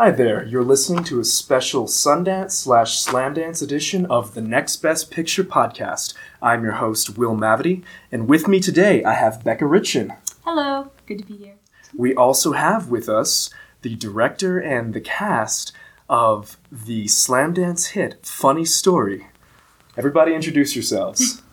Hi 0.00 0.10
there, 0.10 0.42
you're 0.46 0.64
listening 0.64 1.04
to 1.04 1.20
a 1.20 1.26
special 1.26 1.84
Sundance 1.84 2.52
slash 2.52 3.04
Slamdance 3.04 3.62
edition 3.62 4.06
of 4.06 4.32
the 4.32 4.40
Next 4.40 4.76
Best 4.76 5.10
Picture 5.10 5.44
podcast. 5.44 6.14
I'm 6.40 6.62
your 6.62 6.72
host, 6.72 7.18
Will 7.18 7.36
Mavity, 7.36 7.82
and 8.10 8.26
with 8.26 8.48
me 8.48 8.60
today 8.60 9.04
I 9.04 9.12
have 9.12 9.44
Becca 9.44 9.66
Ritchin. 9.66 10.16
Hello, 10.42 10.90
good 11.04 11.18
to 11.18 11.26
be 11.26 11.36
here. 11.36 11.56
We 11.94 12.14
also 12.14 12.52
have 12.52 12.88
with 12.88 13.10
us 13.10 13.50
the 13.82 13.94
director 13.94 14.58
and 14.58 14.94
the 14.94 15.02
cast 15.02 15.72
of 16.08 16.56
the 16.72 17.04
Slamdance 17.04 17.88
hit 17.88 18.24
Funny 18.24 18.64
Story. 18.64 19.26
Everybody 19.98 20.32
introduce 20.32 20.74
yourselves. 20.74 21.42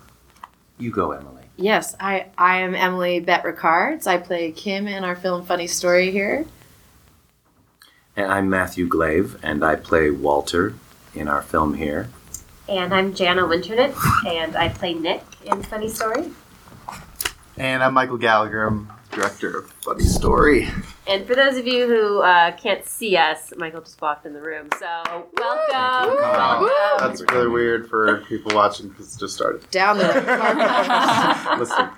You 0.79 0.91
go, 0.91 1.11
Emily. 1.11 1.41
Yes, 1.57 1.95
I, 2.00 2.27
I 2.38 2.59
am 2.59 2.75
Emily 2.75 3.20
Bett 3.20 3.43
Rickards. 3.43 4.05
I 4.05 4.18
play 4.18 4.52
Kim 4.52 4.88
in 4.88 5.04
our 5.04 5.16
film 5.16 5.43
Funny 5.43 5.66
Story 5.66 6.11
here. 6.11 6.45
And 8.18 8.32
I'm 8.32 8.50
Matthew 8.50 8.88
Glave, 8.88 9.38
and 9.44 9.64
I 9.64 9.76
play 9.76 10.10
Walter 10.10 10.74
in 11.14 11.28
our 11.28 11.44
film 11.44 11.75
here. 11.75 12.10
And 12.68 12.92
I'm 12.92 13.14
Jana 13.14 13.44
Winternitz, 13.44 13.96
and 14.25 14.56
I 14.56 14.70
play 14.70 14.96
Nick 14.96 15.21
in 15.46 15.62
Funny 15.62 15.88
Story. 15.88 16.32
And 17.58 17.84
I'm 17.84 17.94
Michael 17.94 18.18
Gallagher. 18.18 18.66
I'm 18.66 18.92
director 19.11 19.60
of 19.60 19.72
Funny 19.84 20.04
Story. 20.04 20.68
And 21.08 21.28
for 21.28 21.36
those 21.36 21.58
of 21.58 21.68
you 21.68 21.88
who 21.88 22.22
uh, 22.24 22.58
can't 22.58 22.84
see 22.88 23.16
us, 23.16 23.54
Michael 23.56 23.82
just 23.82 24.02
walked 24.02 24.25
in 24.25 24.34
the 24.34 24.42
room. 24.42 24.70
So 24.80 25.28
welcome. 25.38 26.16
welcome. 26.16 26.70
That's 26.97 27.22
really 27.32 27.50
weird 27.50 27.88
for 27.88 28.18
people 28.22 28.56
watching 28.56 28.89
because 28.89 29.16
it 29.16 29.20
just 29.20 29.36
started. 29.36 29.70
Down 29.70 30.00
there. 30.00 30.16
Listen. 31.60 31.89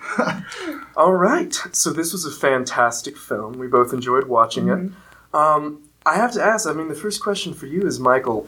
All 0.97 1.13
right, 1.13 1.53
so 1.71 1.93
this 1.93 2.11
was 2.11 2.25
a 2.25 2.31
fantastic 2.31 3.15
film. 3.15 3.53
We 3.53 3.67
both 3.67 3.93
enjoyed 3.93 4.25
watching 4.27 4.67
it. 4.67 4.91
Um, 5.33 5.88
I 6.05 6.15
have 6.15 6.31
to 6.33 6.43
ask. 6.43 6.67
I 6.67 6.73
mean, 6.73 6.87
the 6.87 6.95
first 6.95 7.21
question 7.21 7.53
for 7.53 7.65
you 7.65 7.85
is, 7.85 7.99
Michael. 7.99 8.47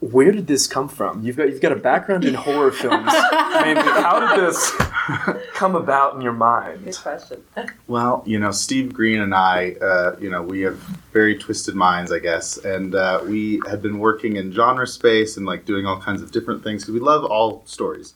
Where 0.00 0.32
did 0.32 0.48
this 0.48 0.66
come 0.66 0.88
from? 0.88 1.22
You've 1.24 1.36
got 1.36 1.48
you've 1.48 1.62
got 1.62 1.72
a 1.72 1.76
background 1.76 2.26
in 2.26 2.34
horror 2.34 2.70
films. 2.82 3.08
I 3.08 3.62
mean, 3.64 3.76
how 3.76 4.20
did 4.20 4.44
this 4.44 4.70
come 5.54 5.74
about 5.74 6.14
in 6.14 6.20
your 6.20 6.34
mind? 6.34 6.84
Good 6.84 6.96
question. 6.96 7.42
Well, 7.86 8.22
you 8.26 8.38
know, 8.38 8.50
Steve 8.50 8.92
Green 8.92 9.20
and 9.20 9.34
I, 9.34 9.76
uh, 9.80 10.16
you 10.18 10.30
know, 10.30 10.42
we 10.42 10.62
have 10.62 10.76
very 11.12 11.38
twisted 11.38 11.74
minds, 11.74 12.10
I 12.10 12.18
guess, 12.18 12.56
and 12.58 12.94
uh, 12.94 13.20
we 13.24 13.60
had 13.68 13.80
been 13.82 13.98
working 13.98 14.36
in 14.36 14.52
genre 14.52 14.86
space 14.86 15.36
and 15.36 15.44
like 15.46 15.64
doing 15.66 15.86
all 15.86 16.00
kinds 16.00 16.22
of 16.22 16.32
different 16.32 16.64
things 16.64 16.82
because 16.82 16.94
we 16.94 17.00
love 17.00 17.24
all 17.24 17.62
stories, 17.66 18.14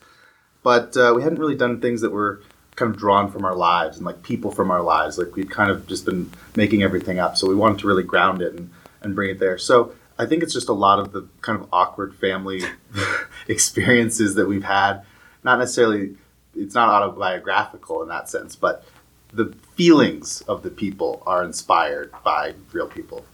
but 0.62 0.96
uh, 0.96 1.12
we 1.14 1.22
hadn't 1.22 1.38
really 1.38 1.54
done 1.54 1.80
things 1.80 2.00
that 2.00 2.10
were 2.10 2.40
kind 2.78 2.94
of 2.94 2.98
drawn 2.98 3.30
from 3.30 3.44
our 3.44 3.56
lives 3.56 3.96
and 3.96 4.06
like 4.06 4.22
people 4.22 4.50
from 4.50 4.70
our 4.70 4.82
lives. 4.82 5.18
Like 5.18 5.34
we'd 5.34 5.50
kind 5.50 5.70
of 5.70 5.86
just 5.86 6.04
been 6.04 6.30
making 6.56 6.82
everything 6.82 7.18
up, 7.18 7.36
so 7.36 7.48
we 7.48 7.54
wanted 7.54 7.80
to 7.80 7.86
really 7.86 8.04
ground 8.04 8.40
it 8.40 8.54
and, 8.54 8.70
and 9.02 9.14
bring 9.14 9.30
it 9.30 9.38
there. 9.38 9.58
So 9.58 9.92
I 10.18 10.26
think 10.26 10.42
it's 10.42 10.52
just 10.52 10.68
a 10.68 10.72
lot 10.72 10.98
of 10.98 11.12
the 11.12 11.28
kind 11.40 11.60
of 11.60 11.68
awkward 11.72 12.14
family 12.14 12.62
experiences 13.48 14.36
that 14.36 14.46
we've 14.46 14.64
had. 14.64 15.02
Not 15.42 15.58
necessarily, 15.58 16.16
it's 16.54 16.74
not 16.74 16.88
autobiographical 16.88 18.02
in 18.02 18.08
that 18.08 18.28
sense, 18.28 18.54
but 18.54 18.84
the 19.32 19.54
feelings 19.74 20.40
of 20.42 20.62
the 20.62 20.70
people 20.70 21.22
are 21.26 21.44
inspired 21.44 22.12
by 22.24 22.54
real 22.72 22.88
people. 22.88 23.24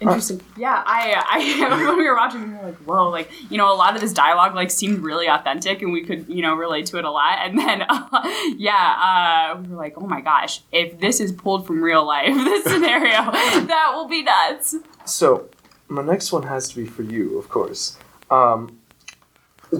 Interesting. 0.00 0.40
Yeah, 0.56 0.82
I, 0.84 1.22
I 1.28 1.84
when 1.86 1.98
we 1.98 2.08
were 2.08 2.16
watching, 2.16 2.48
we 2.48 2.56
were 2.56 2.62
like, 2.64 2.76
whoa, 2.78 3.08
like 3.08 3.30
you 3.50 3.58
know, 3.58 3.72
a 3.72 3.76
lot 3.76 3.94
of 3.94 4.00
this 4.00 4.12
dialogue 4.12 4.54
like 4.54 4.70
seemed 4.70 4.98
really 4.98 5.26
authentic, 5.28 5.82
and 5.82 5.92
we 5.92 6.04
could 6.04 6.28
you 6.28 6.42
know 6.42 6.54
relate 6.54 6.86
to 6.86 6.98
it 6.98 7.04
a 7.04 7.10
lot. 7.10 7.38
And 7.40 7.58
then, 7.58 7.82
uh, 7.88 8.08
yeah, 8.56 9.52
uh, 9.54 9.60
we 9.60 9.68
were 9.68 9.76
like, 9.76 9.94
oh 9.96 10.06
my 10.06 10.20
gosh, 10.20 10.62
if 10.72 10.98
this 11.00 11.20
is 11.20 11.32
pulled 11.32 11.66
from 11.66 11.82
real 11.82 12.04
life, 12.04 12.34
this 12.34 12.64
scenario, 12.64 13.30
that 13.30 13.92
will 13.94 14.08
be 14.08 14.22
nuts. 14.22 14.76
So, 15.04 15.48
my 15.88 16.02
next 16.02 16.32
one 16.32 16.44
has 16.44 16.68
to 16.70 16.76
be 16.76 16.86
for 16.86 17.02
you, 17.02 17.38
of 17.38 17.48
course. 17.48 17.98
Um, 18.30 18.78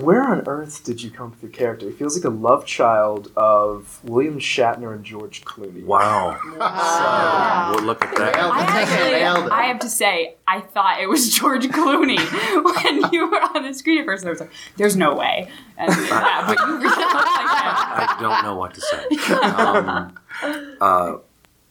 where 0.03 0.23
on 0.23 0.47
earth 0.47 0.85
did 0.85 1.03
you 1.03 1.11
come 1.11 1.31
with 1.31 1.43
your 1.43 1.53
character? 1.53 1.87
He 1.87 1.93
feels 1.93 2.17
like 2.17 2.25
a 2.25 2.35
love 2.35 2.65
child 2.67 3.31
of 3.37 4.01
William 4.05 4.39
Shatner 4.39 4.95
and 4.95 5.05
George 5.05 5.45
Clooney. 5.45 5.85
Wow. 5.85 6.39
Wow. 6.57 7.73
Well, 7.75 7.85
look 7.85 8.05
at 8.05 8.17
that. 8.17 8.37
I 8.37 8.63
actually, 8.63 9.51
I 9.51 9.63
have 9.65 9.79
to 9.81 9.89
say, 9.89 10.37
I 10.47 10.61
thought 10.61 11.01
it 11.01 11.09
was 11.09 11.35
George 11.35 11.67
Clooney 11.67 12.19
when 12.83 13.13
you 13.13 13.31
were 13.31 13.41
on 13.41 13.63
the 13.65 13.75
screen 13.75 14.01
at 14.01 14.07
first. 14.07 14.27
I 14.27 14.31
was 14.31 14.41
like, 14.41 14.53
"There's 14.77 14.97
no 14.97 15.15
way," 15.15 15.49
and, 15.77 15.91
yeah, 16.07 16.45
but 16.47 16.59
you 16.59 16.67
really 16.67 16.85
look 16.85 16.97
like 16.97 17.25
that. 17.25 18.17
I 18.19 18.23
don't 18.23 18.43
know 18.45 18.57
what 18.57 18.75
to 18.75 18.81
say. 18.81 19.33
Um, 19.35 20.19
uh, 20.81 21.17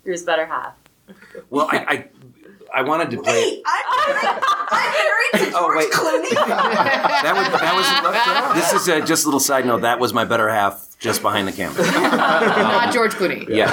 You're 0.05 0.13
his 0.13 0.23
better 0.23 0.45
half. 0.45 0.75
well, 1.50 1.67
I, 1.72 1.78
I 1.78 2.05
I 2.73 2.81
wanted 2.81 3.11
to 3.11 3.22
play. 3.22 3.61
I'm 3.66 4.91
married 4.91 5.45
to 5.45 5.51
George 5.51 5.53
Oh, 5.56 5.75
wait. 5.78 5.91
Clooney. 5.91 6.34
That 7.23 7.35
was 7.38 7.61
that 7.61 8.53
was. 8.56 8.56
This 8.56 8.73
is 8.81 8.88
a, 8.89 9.01
just 9.06 9.23
a 9.23 9.28
little 9.28 9.39
side 9.39 9.66
note. 9.66 9.81
That 9.81 10.00
was 10.00 10.13
my 10.13 10.25
better 10.25 10.50
half, 10.50 10.88
just 11.00 11.22
behind 11.22 11.47
the 11.47 11.51
camera. 11.53 11.81
Not 11.84 12.94
George 12.94 13.13
Clooney. 13.13 13.47
Yes. 13.47 13.72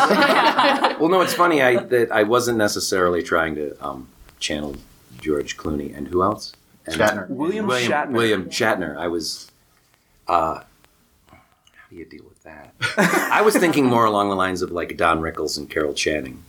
well, 1.00 1.08
no, 1.08 1.20
it's 1.22 1.34
funny. 1.34 1.62
I 1.62 1.76
that 1.82 2.12
I 2.12 2.22
wasn't 2.22 2.58
necessarily 2.58 3.22
trying 3.22 3.54
to 3.56 3.74
um, 3.84 4.08
channel 4.38 4.76
George 5.20 5.56
Clooney 5.56 5.96
and 5.96 6.06
who 6.08 6.22
else? 6.22 6.52
And 6.86 6.96
Shatner. 6.96 7.28
William, 7.28 7.66
William 7.66 7.90
Shatner. 7.90 8.10
William 8.12 8.44
Shatner. 8.50 8.96
I 8.96 9.08
was. 9.08 9.50
Uh, 10.28 10.60
how 10.60 10.64
do 11.90 11.96
you 11.96 12.04
deal 12.04 12.24
with 12.28 12.42
that? 12.44 12.72
I 13.32 13.42
was 13.42 13.56
thinking 13.56 13.84
more 13.86 14.04
along 14.04 14.28
the 14.30 14.36
lines 14.36 14.62
of 14.62 14.70
like 14.70 14.96
Don 14.96 15.20
Rickles 15.20 15.58
and 15.58 15.68
Carol 15.68 15.92
Channing, 15.92 16.42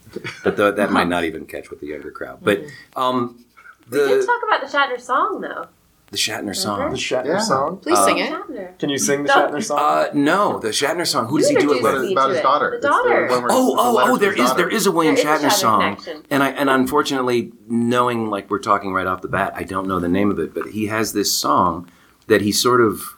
but 0.43 0.55
the, 0.55 0.71
that 0.71 0.91
might 0.91 1.07
not 1.07 1.23
even 1.23 1.45
catch 1.45 1.69
with 1.69 1.79
the 1.81 1.87
younger 1.87 2.11
crowd. 2.11 2.39
But 2.43 2.61
um, 2.95 3.43
We 3.89 3.97
did 3.97 4.21
the 4.21 4.25
talk 4.25 4.41
about 4.47 4.61
the 4.61 4.67
Shatner 4.77 5.01
song, 5.01 5.41
though. 5.41 5.67
the 6.11 6.17
Shatner 6.17 6.55
song. 6.55 6.91
The. 6.91 6.97
Shatner 6.97 7.25
Yeah. 7.25 7.37
song. 7.39 7.77
Please 7.77 7.97
Uh, 7.97 8.05
sing 8.05 8.17
it. 8.19 8.31
Shatner. 8.31 8.77
Can 8.79 8.89
you 8.89 8.99
sing 8.99 9.23
the 9.23 9.29
No. 9.29 9.47
Shatner 9.47 9.63
song? 9.63 9.79
Uh, 9.79 10.07
no, 10.13 10.59
the 10.59 10.67
Shatner 10.69 11.07
song. 11.07 11.25
Who 11.27 11.39
does 11.39 11.49
he 11.49 11.55
do 11.55 11.73
it 11.73 11.81
with? 11.81 12.03
It's 12.03 12.11
about 12.11 12.29
his 12.29 12.41
daughter. 12.41 12.69
The 12.69 12.75
It's 12.75 12.85
the 12.85 12.89
daughter. 12.91 13.27
Oh, 13.31 13.75
oh, 13.79 13.99
oh! 14.03 14.13
to 14.15 14.19
There 14.21 14.31
his 14.31 14.41
is 14.41 14.49
daughter. 14.51 14.61
there 14.63 14.69
is 14.69 14.85
a 14.85 14.91
William 14.91 15.15
There 15.15 15.33
is 15.33 15.43
a 15.43 15.47
Shatner 15.47 15.49
Shatner 15.49 15.53
song, 15.53 15.79
connection. 15.95 16.23
and 16.29 16.43
I 16.43 16.49
and 16.51 16.69
unfortunately, 16.69 17.51
knowing 17.67 18.29
like 18.29 18.49
we're 18.51 18.59
talking 18.59 18.93
right 18.93 19.07
off 19.07 19.21
the 19.23 19.27
bat, 19.27 19.53
I 19.55 19.63
don't 19.63 19.87
know 19.87 19.99
the 19.99 20.07
name 20.09 20.29
of 20.29 20.37
it, 20.39 20.53
but 20.53 20.67
he 20.67 20.85
has 20.87 21.13
this 21.13 21.33
song 21.33 21.89
that 22.27 22.41
he 22.41 22.51
sort 22.51 22.81
of, 22.81 23.17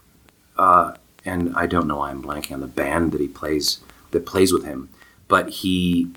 uh, 0.57 0.93
and 1.25 1.55
I 1.55 1.65
don't 1.65 1.87
know 1.87 1.97
why 1.97 2.09
I'm 2.09 2.23
blanking 2.23 2.53
on 2.53 2.59
the 2.59 2.67
band 2.67 3.11
that 3.11 3.21
he 3.21 3.27
plays 3.27 3.79
that 4.11 4.25
plays 4.25 4.53
with 4.53 4.65
him, 4.65 4.89
but 5.27 5.49
he 5.49 6.11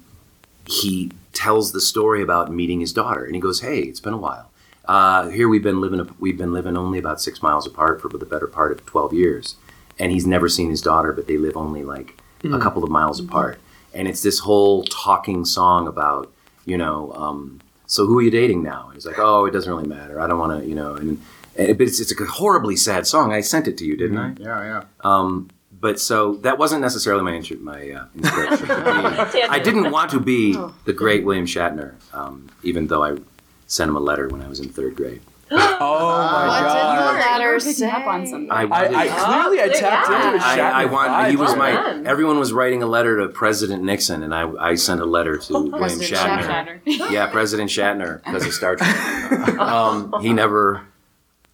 he 0.66 1.12
tells 1.32 1.72
the 1.72 1.80
story 1.80 2.22
about 2.22 2.52
meeting 2.52 2.80
his 2.80 2.92
daughter, 2.92 3.24
and 3.24 3.34
he 3.34 3.40
goes, 3.40 3.60
"Hey, 3.60 3.80
it's 3.80 4.00
been 4.00 4.12
a 4.12 4.18
while. 4.18 4.50
Uh, 4.86 5.28
here 5.28 5.48
we've 5.48 5.62
been 5.62 5.80
living 5.80 6.08
we've 6.18 6.38
been 6.38 6.52
living 6.52 6.76
only 6.76 6.98
about 6.98 7.20
six 7.20 7.42
miles 7.42 7.66
apart 7.66 8.00
for 8.00 8.08
the 8.08 8.26
better 8.26 8.46
part 8.46 8.72
of 8.72 8.84
twelve 8.86 9.12
years, 9.12 9.56
and 9.98 10.12
he's 10.12 10.26
never 10.26 10.48
seen 10.48 10.70
his 10.70 10.82
daughter, 10.82 11.12
but 11.12 11.26
they 11.26 11.36
live 11.36 11.56
only 11.56 11.82
like 11.82 12.20
a 12.44 12.58
couple 12.58 12.84
of 12.84 12.90
miles 12.90 13.20
apart, 13.20 13.58
and 13.94 14.06
it's 14.08 14.22
this 14.22 14.40
whole 14.40 14.84
talking 14.84 15.44
song 15.44 15.86
about 15.86 16.32
you 16.64 16.76
know." 16.76 17.12
Um, 17.12 17.60
so 17.86 18.06
who 18.06 18.18
are 18.18 18.22
you 18.22 18.30
dating 18.30 18.62
now? 18.62 18.86
And 18.86 18.94
he's 18.94 19.06
like, 19.06 19.18
oh, 19.18 19.46
it 19.46 19.52
doesn't 19.52 19.72
really 19.72 19.86
matter. 19.86 20.20
I 20.20 20.26
don't 20.26 20.38
want 20.38 20.60
to, 20.60 20.68
you 20.68 20.74
know. 20.74 20.94
And 20.94 21.22
but 21.56 21.80
it's, 21.80 22.00
it's 22.00 22.12
a 22.18 22.24
horribly 22.24 22.76
sad 22.76 23.06
song. 23.06 23.32
I 23.32 23.40
sent 23.40 23.66
it 23.68 23.76
to 23.78 23.84
you, 23.84 23.96
didn't 23.96 24.18
I? 24.18 24.34
Yeah, 24.38 24.62
yeah. 24.62 24.82
Um, 25.04 25.48
but 25.78 26.00
so 26.00 26.36
that 26.36 26.58
wasn't 26.58 26.80
necessarily 26.80 27.22
my 27.22 27.34
intro, 27.34 27.56
my 27.58 27.90
uh, 27.90 28.06
inspiration. 28.14 28.70
I 29.50 29.58
didn't 29.62 29.90
want 29.90 30.10
to 30.12 30.20
be 30.20 30.56
the 30.84 30.92
great 30.92 31.24
William 31.24 31.46
Shatner, 31.46 31.94
um, 32.14 32.48
even 32.62 32.86
though 32.86 33.04
I 33.04 33.18
sent 33.66 33.88
him 33.90 33.96
a 33.96 34.00
letter 34.00 34.28
when 34.28 34.40
I 34.42 34.48
was 34.48 34.60
in 34.60 34.68
third 34.70 34.96
grade. 34.96 35.20
oh 35.50 35.56
my 35.58 36.46
What 36.48 36.60
god. 36.62 36.72
did 36.74 36.98
the 36.98 37.12
You 37.12 37.30
letter 37.38 37.52
were 37.52 37.58
picking 37.58 37.72
say? 37.74 37.90
up 37.90 38.06
on 38.06 38.26
something. 38.26 38.50
I 38.50 38.62
I, 38.62 38.84
I 38.86 39.06
clearly 39.06 39.60
I 39.60 39.64
Oh, 39.66 39.78
tapped 39.78 40.10
yeah. 40.10 40.26
into 40.32 40.38
a 40.38 40.46
I, 40.48 40.56
Shatner 40.58 40.72
I 40.72 40.84
want. 40.86 41.10
vibe. 41.10 41.30
He 41.30 41.36
was 41.36 41.48
Well 41.50 41.58
my. 41.58 41.70
done. 41.72 42.06
Everyone 42.06 42.38
was 42.40 42.52
writing 42.52 42.82
a 42.82 42.86
letter 42.86 43.18
to 43.20 43.28
President 43.28 43.84
Nixon, 43.84 44.22
and 44.24 44.34
I, 44.34 44.50
I 44.58 44.74
sent 44.74 45.00
a 45.00 45.04
letter 45.04 45.36
to 45.38 45.52
William 45.52 45.70
President 45.78 46.10
Shatner. 46.18 46.80
Shatner. 46.88 47.10
Yeah, 47.12 47.26
President 47.26 47.70
Shatner 47.70 48.24
because 48.24 48.44
of 48.46 48.52
Star 48.54 48.74
Trek. 48.76 48.96
Um, 49.60 50.14
he 50.20 50.32
never 50.32 50.82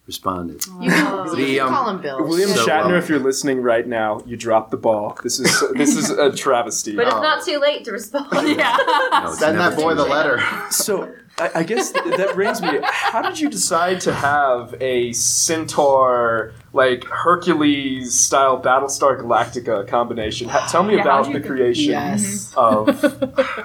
responded. 0.05 0.65
You 0.81 0.89
can, 0.89 1.27
The, 1.27 1.35
you 1.37 1.57
can 1.59 1.67
um, 1.67 1.73
call 1.73 1.89
him 1.89 2.01
Bill. 2.01 2.27
William 2.27 2.49
So, 2.49 2.65
Shatner, 2.67 2.85
um, 2.85 2.93
if 2.95 3.07
you're 3.09 3.19
listening 3.19 3.61
right 3.61 3.87
now, 3.87 4.21
you 4.25 4.35
dropped 4.35 4.71
the 4.71 4.77
ball. 4.77 5.17
This 5.23 5.39
is 5.39 5.63
this 5.75 5.95
is 5.95 6.09
a 6.09 6.31
travesty. 6.31 6.95
But 6.95 7.07
it's 7.07 7.15
Oh. 7.15 7.21
not 7.21 7.43
too 7.45 7.57
late 7.59 7.85
to 7.85 7.91
respond. 7.91 8.27
yeah. 8.57 8.77
No, 9.23 9.31
Send 9.33 9.57
that 9.59 9.75
boy 9.77 9.93
the 9.93 10.03
letter. 10.05 10.41
So 10.71 11.13
I, 11.39 11.51
I 11.55 11.63
guess 11.63 11.91
th- 11.91 12.17
that 12.17 12.33
brings 12.35 12.61
me. 12.61 12.79
How 12.83 13.21
did 13.21 13.39
you 13.39 13.49
decide 13.49 14.01
to 14.01 14.13
have 14.13 14.75
a 14.81 15.13
centaur 15.13 16.53
like 16.73 17.03
Hercules 17.05 18.19
style 18.19 18.61
Battlestar 18.61 19.19
Galactica 19.19 19.87
combination? 19.87 20.49
Ha- 20.49 20.67
tell 20.69 20.83
me 20.83 20.95
Yeah, 20.95 21.01
about 21.01 21.31
the 21.31 21.39
creation 21.39 21.91
Yes. 21.91 22.53
of. 22.57 22.89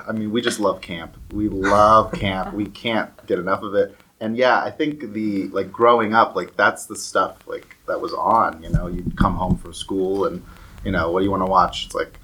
I 0.08 0.12
mean, 0.12 0.30
we 0.30 0.40
just 0.40 0.60
love 0.60 0.80
camp. 0.80 1.16
We 1.32 1.48
love 1.48 2.12
camp. 2.12 2.54
We 2.54 2.66
can't 2.66 3.10
get 3.26 3.38
enough 3.38 3.62
of 3.62 3.74
it. 3.74 3.96
And 4.20 4.36
yeah, 4.36 4.62
I 4.62 4.70
think 4.70 5.12
the 5.12 5.48
like 5.48 5.70
growing 5.70 6.14
up, 6.14 6.34
like 6.34 6.56
that's 6.56 6.86
the 6.86 6.96
stuff 6.96 7.46
like 7.46 7.76
that 7.86 8.00
was 8.00 8.12
on. 8.12 8.62
You 8.62 8.70
know, 8.70 8.86
you'd 8.88 9.16
come 9.16 9.36
home 9.36 9.56
from 9.56 9.72
school 9.72 10.24
and 10.24 10.44
you 10.84 10.90
know 10.90 11.10
what 11.10 11.20
do 11.20 11.24
you 11.24 11.30
want 11.30 11.42
to 11.42 11.50
watch? 11.50 11.86
It's 11.86 11.94
like 11.94 12.18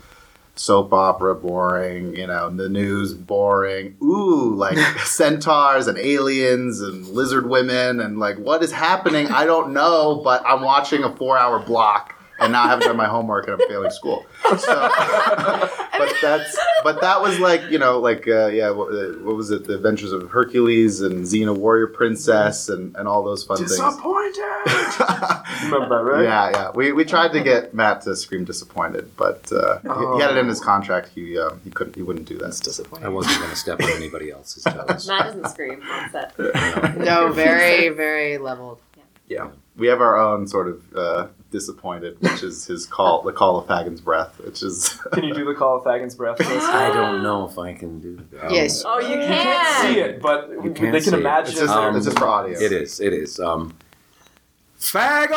soap 0.57 0.93
opera 0.93 1.35
boring, 1.35 2.17
you 2.17 2.27
know, 2.27 2.51
the 2.51 2.69
news 2.69 3.15
boring. 3.15 3.97
Ooh, 4.03 4.55
like 4.55 4.79
centaurs 5.05 5.87
and 5.87 5.99
aliens 5.99 6.81
and 6.81 7.07
lizard 7.09 7.49
women 7.49 8.01
and 8.01 8.19
like 8.19 8.39
what 8.39 8.63
is 8.63 8.73
happening? 8.73 9.29
I 9.29 9.45
don't 9.45 9.73
know, 9.73 10.21
but 10.25 10.43
I'm 10.47 10.63
watching 10.63 11.05
a 11.05 11.15
four 11.15 11.39
hour 11.39 11.61
block 11.61 12.14
and 12.41 12.53
now 12.53 12.65
I 12.65 12.69
haven't 12.69 12.87
done 12.87 12.97
my 12.97 13.07
homework 13.07 13.49
and 13.49 13.61
I'm 13.61 13.69
failing 13.69 13.91
school. 13.91 14.27
So, 14.43 14.57
but 15.99 16.13
that's 16.21 16.59
but 16.83 17.01
that 17.01 17.21
was 17.23 17.39
like 17.39 17.71
you 17.71 17.79
know 17.79 18.01
like 18.01 18.27
uh, 18.29 18.47
yeah 18.47 18.71
what, 18.71 18.95
uh, 18.95 19.13
what 19.23 19.37
was 19.37 19.51
it 19.51 19.67
the 19.67 19.75
Adventures 19.75 20.13
of 20.13 20.31
Hercules 20.31 21.01
and 21.01 21.25
Xena 21.25 21.57
Warrior 21.57 21.87
Princess 21.89 22.69
and, 22.69 22.95
and 22.97 23.09
all 23.09 23.23
those 23.23 23.45
fun 23.45 23.59
things. 23.59 23.71
Disappointed. 23.71 24.35
Remember 25.65 25.89
that, 25.89 26.03
right? 26.05 26.25
Yeah, 26.25 26.51
yeah. 26.51 26.71
We, 26.75 26.93
we 26.93 27.05
tried 27.05 27.33
to 27.33 27.43
get 27.43 27.75
Matt 27.75 28.03
to 28.03 28.17
scream 28.17 28.45
disappointed, 28.45 29.17
but 29.17 29.51
uh, 29.53 29.79
he, 29.81 30.17
he 30.17 30.23
had 30.23 30.33
it 30.33 30.39
in 30.39 30.49
his 30.49 30.61
contract. 30.61 31.11
He 31.15 31.39
uh, 31.39 31.51
he 31.63 31.71
couldn't 31.71 31.97
he 31.97 32.03
wouldn't 32.03 32.27
do 32.27 32.39
that. 32.39 32.45
That's 32.45 32.61
disappointing. 32.61 33.07
I 33.07 33.11
wasn't 33.11 33.39
going 33.39 33.51
to 33.51 33.57
step 33.57 33.81
on 33.83 33.91
anybody 33.91 34.31
else's 34.31 34.65
toes. 34.65 35.09
Matt 35.09 35.27
doesn't 35.27 35.49
scream 35.49 35.83
on 35.83 36.11
set. 36.11 36.39
No, 36.99 37.33
very, 37.33 37.89
very 37.91 38.39
leveled. 38.39 38.81
Yeah, 39.29 39.51
we 39.77 39.87
have 39.87 40.01
our 40.01 40.19
own 40.19 40.47
sort 40.47 40.69
of 40.69 40.97
uh, 40.97 41.27
disappointed, 41.55 42.17
which 42.21 42.43
is 42.43 42.67
his 42.67 42.85
call, 42.85 43.23
the 43.23 43.31
call 43.33 43.57
of 43.59 43.69
Fagin's 43.69 44.01
breath, 44.01 44.41
which 44.45 44.61
is 44.63 45.01
Can 45.13 45.23
you 45.23 45.33
do 45.33 45.45
the 45.45 45.55
call 45.55 45.77
of 45.79 45.85
Fagin's 45.85 46.17
breath? 46.17 46.37
I 46.41 46.91
don't 46.93 47.23
know 47.23 47.49
if 47.49 47.57
I 47.57 47.73
can 47.75 48.01
do 48.01 48.17
that. 48.33 48.51
Yes. 48.51 48.83
Oh, 48.85 48.99
you 48.99 49.11
You 49.11 49.15
can't 49.29 49.83
see 49.95 50.01
it, 50.01 50.21
but 50.21 50.49
You 50.51 50.63
they 50.63 50.71
can't 50.81 50.93
can 50.95 51.01
see 51.03 51.11
it. 51.11 51.15
imagine 51.21 51.53
it's 51.53 51.61
just 51.61 51.73
Um, 51.73 51.97
it's 51.97 52.07
just 52.07 52.19
for 52.19 52.27
audio. 52.27 52.59
It 52.61 52.73
is. 52.73 52.99
It 53.01 53.13
is. 53.13 53.39
Um, 53.39 53.75
Fagon! 54.79 55.37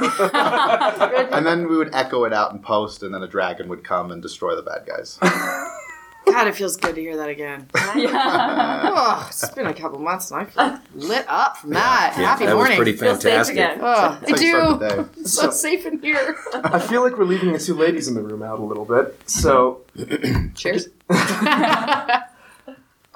and 1.32 1.44
then 1.44 1.68
we 1.68 1.76
would 1.76 1.92
echo 1.94 2.24
it 2.24 2.32
out 2.32 2.52
in 2.52 2.60
post, 2.60 3.02
and 3.02 3.12
then 3.12 3.22
a 3.22 3.28
dragon 3.28 3.68
would 3.68 3.82
come 3.84 4.10
and 4.12 4.22
destroy 4.22 4.54
the 4.54 4.62
bad 4.62 4.86
guys. 4.86 5.18
God, 6.26 6.48
it 6.48 6.54
feels 6.56 6.76
good 6.76 6.94
to 6.96 7.00
hear 7.00 7.16
that 7.16 7.28
again. 7.30 7.68
yeah. 7.96 8.90
Oh, 8.94 9.26
it's 9.28 9.48
been 9.50 9.66
a 9.66 9.74
couple 9.74 9.98
months 10.00 10.30
and 10.30 10.40
I 10.40 10.44
feel 10.44 10.78
lit 10.94 11.24
up 11.28 11.56
from 11.58 11.70
that. 11.70 12.14
Yeah, 12.18 12.24
Happy 12.26 12.46
that 12.46 12.54
morning. 12.56 12.78
was 12.78 12.84
pretty 12.84 12.98
Feel 12.98 13.14
safe 13.14 13.22
fantastic. 13.22 13.54
again. 13.54 13.78
Oh, 13.80 14.18
It's 14.22 14.32
I 14.32 14.34
like 14.34 14.46
start 14.48 14.80
do. 14.80 14.86
the 14.86 15.02
day. 15.04 15.08
It's 15.20 15.32
so 15.32 15.50
safe 15.50 15.86
in 15.86 16.00
here. 16.02 16.36
I 16.64 16.78
feel 16.78 17.02
like 17.02 17.16
we're 17.16 17.24
leaving 17.24 17.52
the 17.52 17.58
two 17.58 17.74
ladies 17.74 18.08
in 18.08 18.14
the 18.14 18.22
room 18.22 18.42
out 18.42 18.58
a 18.58 18.64
little 18.64 18.84
bit. 18.84 19.18
So 19.30 19.82
Cheers. 20.54 20.88
I 21.10 22.22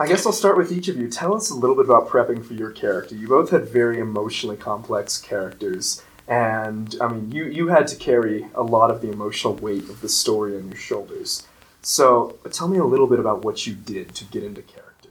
guess 0.07 0.25
I'll 0.25 0.33
start 0.33 0.57
with 0.57 0.73
each 0.73 0.89
of 0.89 0.97
you. 0.97 1.09
Tell 1.09 1.35
us 1.35 1.51
a 1.51 1.55
little 1.55 1.77
bit 1.77 1.85
about 1.85 2.09
prepping 2.09 2.45
for 2.45 2.55
your 2.55 2.71
character. 2.71 3.15
You 3.15 3.29
both 3.29 3.51
had 3.51 3.69
very 3.69 3.99
emotionally 3.99 4.57
complex 4.57 5.19
characters, 5.19 6.03
and 6.27 6.97
I 7.03 7.09
mean, 7.09 7.31
you 7.33 7.45
you 7.45 7.69
had 7.69 7.87
to 7.89 7.97
carry 7.97 8.47
a 8.55 8.63
lot 8.63 8.91
of 8.91 9.03
the 9.03 9.11
emotional 9.11 9.55
weight 9.57 9.91
of 9.91 10.01
the 10.01 10.09
story 10.09 10.57
on 10.57 10.69
your 10.69 10.79
shoulders. 10.79 11.47
So 11.83 12.39
tell 12.53 12.69
me 12.69 12.79
a 12.79 12.85
little 12.85 13.07
bit 13.07 13.19
about 13.19 13.45
what 13.45 13.67
you 13.67 13.75
did 13.75 14.15
to 14.17 14.25
get 14.25 14.43
into 14.45 14.63
character. 14.63 15.09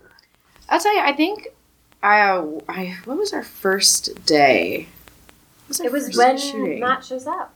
I'll 0.69 0.79
tell 0.79 0.93
you, 0.93 1.01
I 1.01 1.13
think 1.13 1.47
I, 2.03 2.21
uh, 2.21 2.45
I 2.69 2.97
what 3.05 3.17
was 3.17 3.33
our 3.33 3.43
first 3.43 4.25
day? 4.25 4.87
What 5.65 5.69
was 5.69 5.79
our 5.81 5.85
It 5.87 5.91
was 5.91 6.05
first 6.05 6.17
when 6.17 6.37
shooting? 6.37 6.79
Matt 6.79 7.03
shows 7.03 7.25
up. 7.27 7.53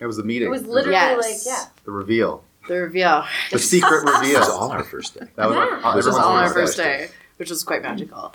It 0.00 0.06
was 0.06 0.16
the 0.16 0.24
meeting. 0.24 0.48
It 0.48 0.50
was 0.50 0.66
literally 0.66 0.92
Yes. 0.92 1.46
like, 1.46 1.54
yeah. 1.56 1.64
the 1.84 1.90
reveal, 1.92 2.44
the 2.68 2.74
reveal. 2.82 3.24
the 3.50 3.58
secret 3.58 4.02
It 4.02 4.04
was 4.04 4.20
reveal. 4.20 4.42
all 4.42 4.70
our 4.70 4.84
first 4.84 5.18
day. 5.18 5.26
That 5.36 5.48
was 5.48 5.56
Yeah. 5.56 5.80
our, 5.82 5.96
Which 5.96 6.04
was 6.06 6.16
all 6.16 6.32
our 6.36 6.46
first 6.48 6.54
first 6.54 6.76
day. 6.78 6.98
day, 7.06 7.08
which 7.38 7.50
was 7.50 7.62
quite 7.64 7.82
magical. 7.82 8.34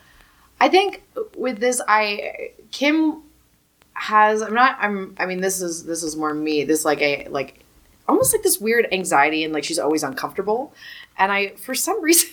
I 0.59 0.69
think 0.69 1.03
with 1.37 1.59
this, 1.59 1.81
I 1.87 2.51
Kim 2.71 3.21
has. 3.93 4.41
I'm 4.41 4.53
not. 4.53 4.77
I'm. 4.81 5.15
I 5.19 5.25
mean, 5.25 5.39
this 5.41 5.61
is 5.61 5.85
this 5.85 6.03
is 6.03 6.15
more 6.15 6.33
me. 6.33 6.63
This 6.65 6.83
like 6.83 7.01
a 7.01 7.27
like 7.29 7.59
almost 8.09 8.33
like 8.33 8.43
this 8.43 8.59
weird 8.59 8.87
anxiety 8.91 9.43
and 9.43 9.53
like 9.53 9.63
she's 9.63 9.79
always 9.79 10.03
uncomfortable, 10.03 10.73
and 11.17 11.31
I 11.31 11.49
for 11.55 11.73
some 11.73 12.01
reason. 12.03 12.29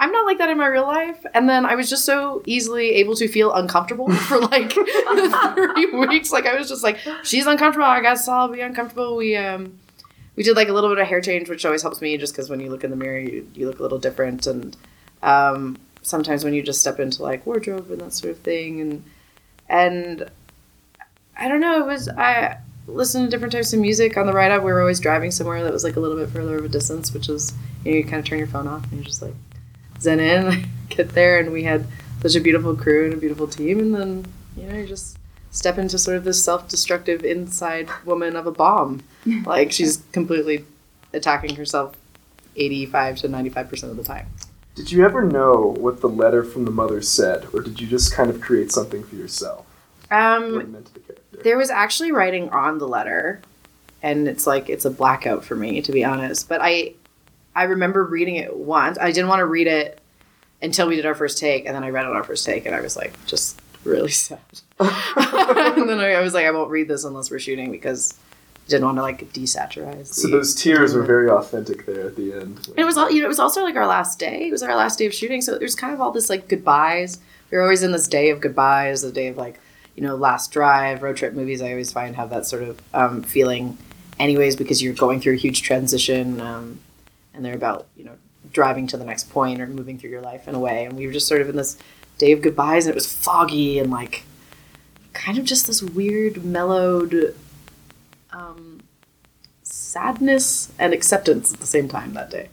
I'm 0.00 0.12
not 0.12 0.26
like 0.26 0.38
that 0.38 0.48
in 0.48 0.58
my 0.58 0.68
real 0.68 0.86
life. 0.86 1.26
And 1.34 1.48
then 1.48 1.66
I 1.66 1.74
was 1.74 1.90
just 1.90 2.04
so 2.04 2.40
easily 2.46 2.90
able 2.90 3.16
to 3.16 3.26
feel 3.26 3.52
uncomfortable 3.52 4.08
for 4.28 4.38
like 4.38 4.72
three 4.72 5.86
weeks. 6.06 6.30
Like 6.30 6.46
I 6.46 6.54
was 6.56 6.68
just 6.68 6.84
like, 6.84 6.98
she's 7.24 7.48
uncomfortable. 7.48 7.88
I 7.88 8.00
guess 8.00 8.28
I'll 8.28 8.46
be 8.46 8.60
uncomfortable. 8.60 9.16
We 9.16 9.36
um 9.36 9.76
we 10.38 10.44
did 10.44 10.54
like 10.54 10.68
a 10.68 10.72
little 10.72 10.88
bit 10.88 10.98
of 10.98 11.08
hair 11.08 11.20
change, 11.20 11.48
which 11.48 11.66
always 11.66 11.82
helps 11.82 12.00
me 12.00 12.16
just 12.16 12.32
because 12.32 12.48
when 12.48 12.60
you 12.60 12.70
look 12.70 12.84
in 12.84 12.90
the 12.90 12.96
mirror, 12.96 13.18
you, 13.18 13.50
you 13.54 13.66
look 13.66 13.80
a 13.80 13.82
little 13.82 13.98
different. 13.98 14.46
And 14.46 14.76
um, 15.20 15.76
sometimes 16.02 16.44
when 16.44 16.54
you 16.54 16.62
just 16.62 16.80
step 16.80 17.00
into 17.00 17.24
like 17.24 17.44
wardrobe 17.44 17.90
and 17.90 18.00
that 18.02 18.12
sort 18.12 18.30
of 18.30 18.38
thing, 18.38 18.80
and 18.80 19.04
and 19.68 20.30
I 21.36 21.48
don't 21.48 21.60
know, 21.60 21.80
it 21.80 21.86
was 21.86 22.08
I 22.08 22.58
listened 22.88 23.26
to 23.26 23.30
different 23.30 23.52
types 23.52 23.72
of 23.72 23.80
music. 23.80 24.16
On 24.16 24.26
the 24.26 24.32
ride 24.32 24.50
up. 24.50 24.62
We 24.62 24.72
were 24.72 24.80
always 24.80 25.00
driving 25.00 25.30
somewhere 25.30 25.62
that 25.62 25.72
was 25.72 25.84
like 25.84 25.96
a 25.96 26.00
little 26.00 26.16
bit 26.16 26.30
further 26.30 26.58
of 26.58 26.64
a 26.64 26.68
distance, 26.68 27.12
which 27.12 27.28
is 27.28 27.52
you, 27.84 27.92
know, 27.92 27.98
you 27.98 28.04
kind 28.04 28.16
of 28.16 28.24
turn 28.24 28.38
your 28.38 28.48
phone 28.48 28.66
off 28.66 28.84
and 28.84 28.94
you're 28.94 29.04
just 29.04 29.22
like 29.22 29.34
zen 30.00 30.20
in, 30.20 30.68
get 30.88 31.10
there, 31.10 31.38
and 31.38 31.52
we 31.52 31.64
had 31.64 31.86
such 32.22 32.34
a 32.34 32.40
beautiful 32.40 32.74
crew 32.74 33.04
and 33.04 33.14
a 33.14 33.16
beautiful 33.16 33.46
team, 33.46 33.78
and 33.78 33.94
then 33.94 34.26
you 34.56 34.66
know 34.66 34.76
you 34.76 34.86
just 34.86 35.18
step 35.50 35.78
into 35.78 35.98
sort 35.98 36.16
of 36.16 36.24
this 36.24 36.44
self-destructive 36.44 37.24
inside 37.24 37.88
woman 38.04 38.36
of 38.36 38.46
a 38.46 38.52
bomb. 38.52 39.02
Like 39.44 39.72
she's 39.72 40.02
completely 40.12 40.64
attacking 41.12 41.56
herself 41.56 41.94
85 42.56 43.18
to 43.18 43.28
95% 43.28 43.82
of 43.84 43.96
the 43.96 44.02
time. 44.02 44.26
Did 44.74 44.90
you 44.90 45.04
ever 45.04 45.22
know 45.22 45.74
what 45.78 46.00
the 46.00 46.08
letter 46.08 46.42
from 46.42 46.64
the 46.64 46.70
mother 46.70 47.02
said, 47.02 47.46
or 47.52 47.60
did 47.60 47.80
you 47.80 47.86
just 47.86 48.12
kind 48.12 48.30
of 48.30 48.40
create 48.40 48.72
something 48.72 49.02
for 49.02 49.16
yourself? 49.16 49.66
Um, 50.10 50.72
the 50.72 51.18
there 51.42 51.56
was 51.56 51.70
actually 51.70 52.12
writing 52.12 52.48
on 52.50 52.78
the 52.78 52.88
letter 52.88 53.40
and 54.02 54.28
it's 54.28 54.46
like 54.46 54.68
it's 54.68 54.84
a 54.84 54.90
blackout 54.90 55.44
for 55.44 55.56
me 55.56 55.80
to 55.82 55.92
be 55.92 56.04
honest 56.04 56.48
but 56.48 56.60
i 56.62 56.92
i 57.54 57.64
remember 57.64 58.04
reading 58.04 58.36
it 58.36 58.56
once 58.56 58.98
i 58.98 59.10
didn't 59.10 59.28
want 59.28 59.40
to 59.40 59.46
read 59.46 59.66
it 59.66 60.00
until 60.62 60.88
we 60.88 60.96
did 60.96 61.06
our 61.06 61.14
first 61.14 61.38
take 61.38 61.66
and 61.66 61.74
then 61.74 61.84
i 61.84 61.90
read 61.90 62.04
it 62.04 62.10
on 62.10 62.16
our 62.16 62.24
first 62.24 62.44
take 62.44 62.66
and 62.66 62.74
i 62.74 62.80
was 62.80 62.96
like 62.96 63.12
just 63.26 63.60
really 63.84 64.10
sad 64.10 64.38
and 64.80 65.88
then 65.88 65.98
I, 66.00 66.14
I 66.14 66.20
was 66.20 66.34
like 66.34 66.46
i 66.46 66.50
won't 66.50 66.70
read 66.70 66.88
this 66.88 67.04
unless 67.04 67.30
we're 67.30 67.38
shooting 67.38 67.70
because 67.70 68.14
I 68.66 68.70
didn't 68.72 68.84
want 68.84 68.98
to 68.98 69.02
like 69.02 69.32
desaturize 69.32 70.08
So 70.08 70.28
those 70.28 70.54
tears 70.54 70.92
were 70.92 71.02
very 71.02 71.30
authentic 71.30 71.86
there 71.86 72.08
at 72.08 72.16
the 72.16 72.34
end. 72.34 72.68
And 72.68 72.78
it 72.78 72.84
was 72.84 72.98
all 72.98 73.10
you 73.10 73.20
know. 73.20 73.24
It 73.24 73.28
was 73.28 73.38
also 73.38 73.62
like 73.62 73.76
our 73.76 73.86
last 73.86 74.18
day. 74.18 74.48
It 74.48 74.52
was 74.52 74.62
our 74.62 74.76
last 74.76 74.98
day 74.98 75.06
of 75.06 75.14
shooting, 75.14 75.40
so 75.40 75.56
there's 75.56 75.74
kind 75.74 75.94
of 75.94 76.02
all 76.02 76.10
this 76.10 76.28
like 76.28 76.48
goodbyes. 76.48 77.18
We 77.50 77.56
were 77.56 77.62
always 77.62 77.82
in 77.82 77.92
this 77.92 78.06
day 78.06 78.28
of 78.28 78.42
goodbyes, 78.42 79.00
the 79.00 79.10
day 79.10 79.28
of 79.28 79.38
like 79.38 79.58
you 79.98 80.06
know 80.06 80.14
last 80.14 80.52
drive, 80.52 81.02
road 81.02 81.16
trip 81.16 81.34
movies. 81.34 81.60
I 81.60 81.70
always 81.72 81.90
find 81.90 82.14
have 82.14 82.30
that 82.30 82.46
sort 82.46 82.62
of 82.62 82.80
um, 82.94 83.24
feeling, 83.24 83.76
anyways, 84.20 84.54
because 84.54 84.80
you're 84.80 84.94
going 84.94 85.20
through 85.20 85.32
a 85.32 85.38
huge 85.38 85.62
transition, 85.62 86.40
um, 86.40 86.78
and 87.34 87.44
they're 87.44 87.56
about 87.56 87.88
you 87.96 88.04
know 88.04 88.12
driving 88.52 88.86
to 88.86 88.96
the 88.96 89.04
next 89.04 89.28
point 89.28 89.60
or 89.60 89.66
moving 89.66 89.98
through 89.98 90.10
your 90.10 90.20
life 90.20 90.46
in 90.46 90.54
a 90.54 90.58
way. 90.60 90.84
And 90.84 90.96
we 90.96 91.04
were 91.04 91.12
just 91.12 91.26
sort 91.26 91.40
of 91.40 91.48
in 91.48 91.56
this 91.56 91.76
day 92.16 92.30
of 92.30 92.42
goodbyes, 92.42 92.86
and 92.86 92.92
it 92.92 92.94
was 92.94 93.12
foggy 93.12 93.80
and 93.80 93.90
like 93.90 94.22
kind 95.14 95.36
of 95.36 95.44
just 95.44 95.66
this 95.66 95.82
weird 95.82 96.44
mellowed. 96.44 97.34
Um, 98.30 98.82
sadness 99.64 100.70
and 100.78 100.92
acceptance 100.92 101.52
at 101.52 101.58
the 101.58 101.66
same 101.66 101.88
time 101.88 102.12
that 102.12 102.30
day. 102.30 102.50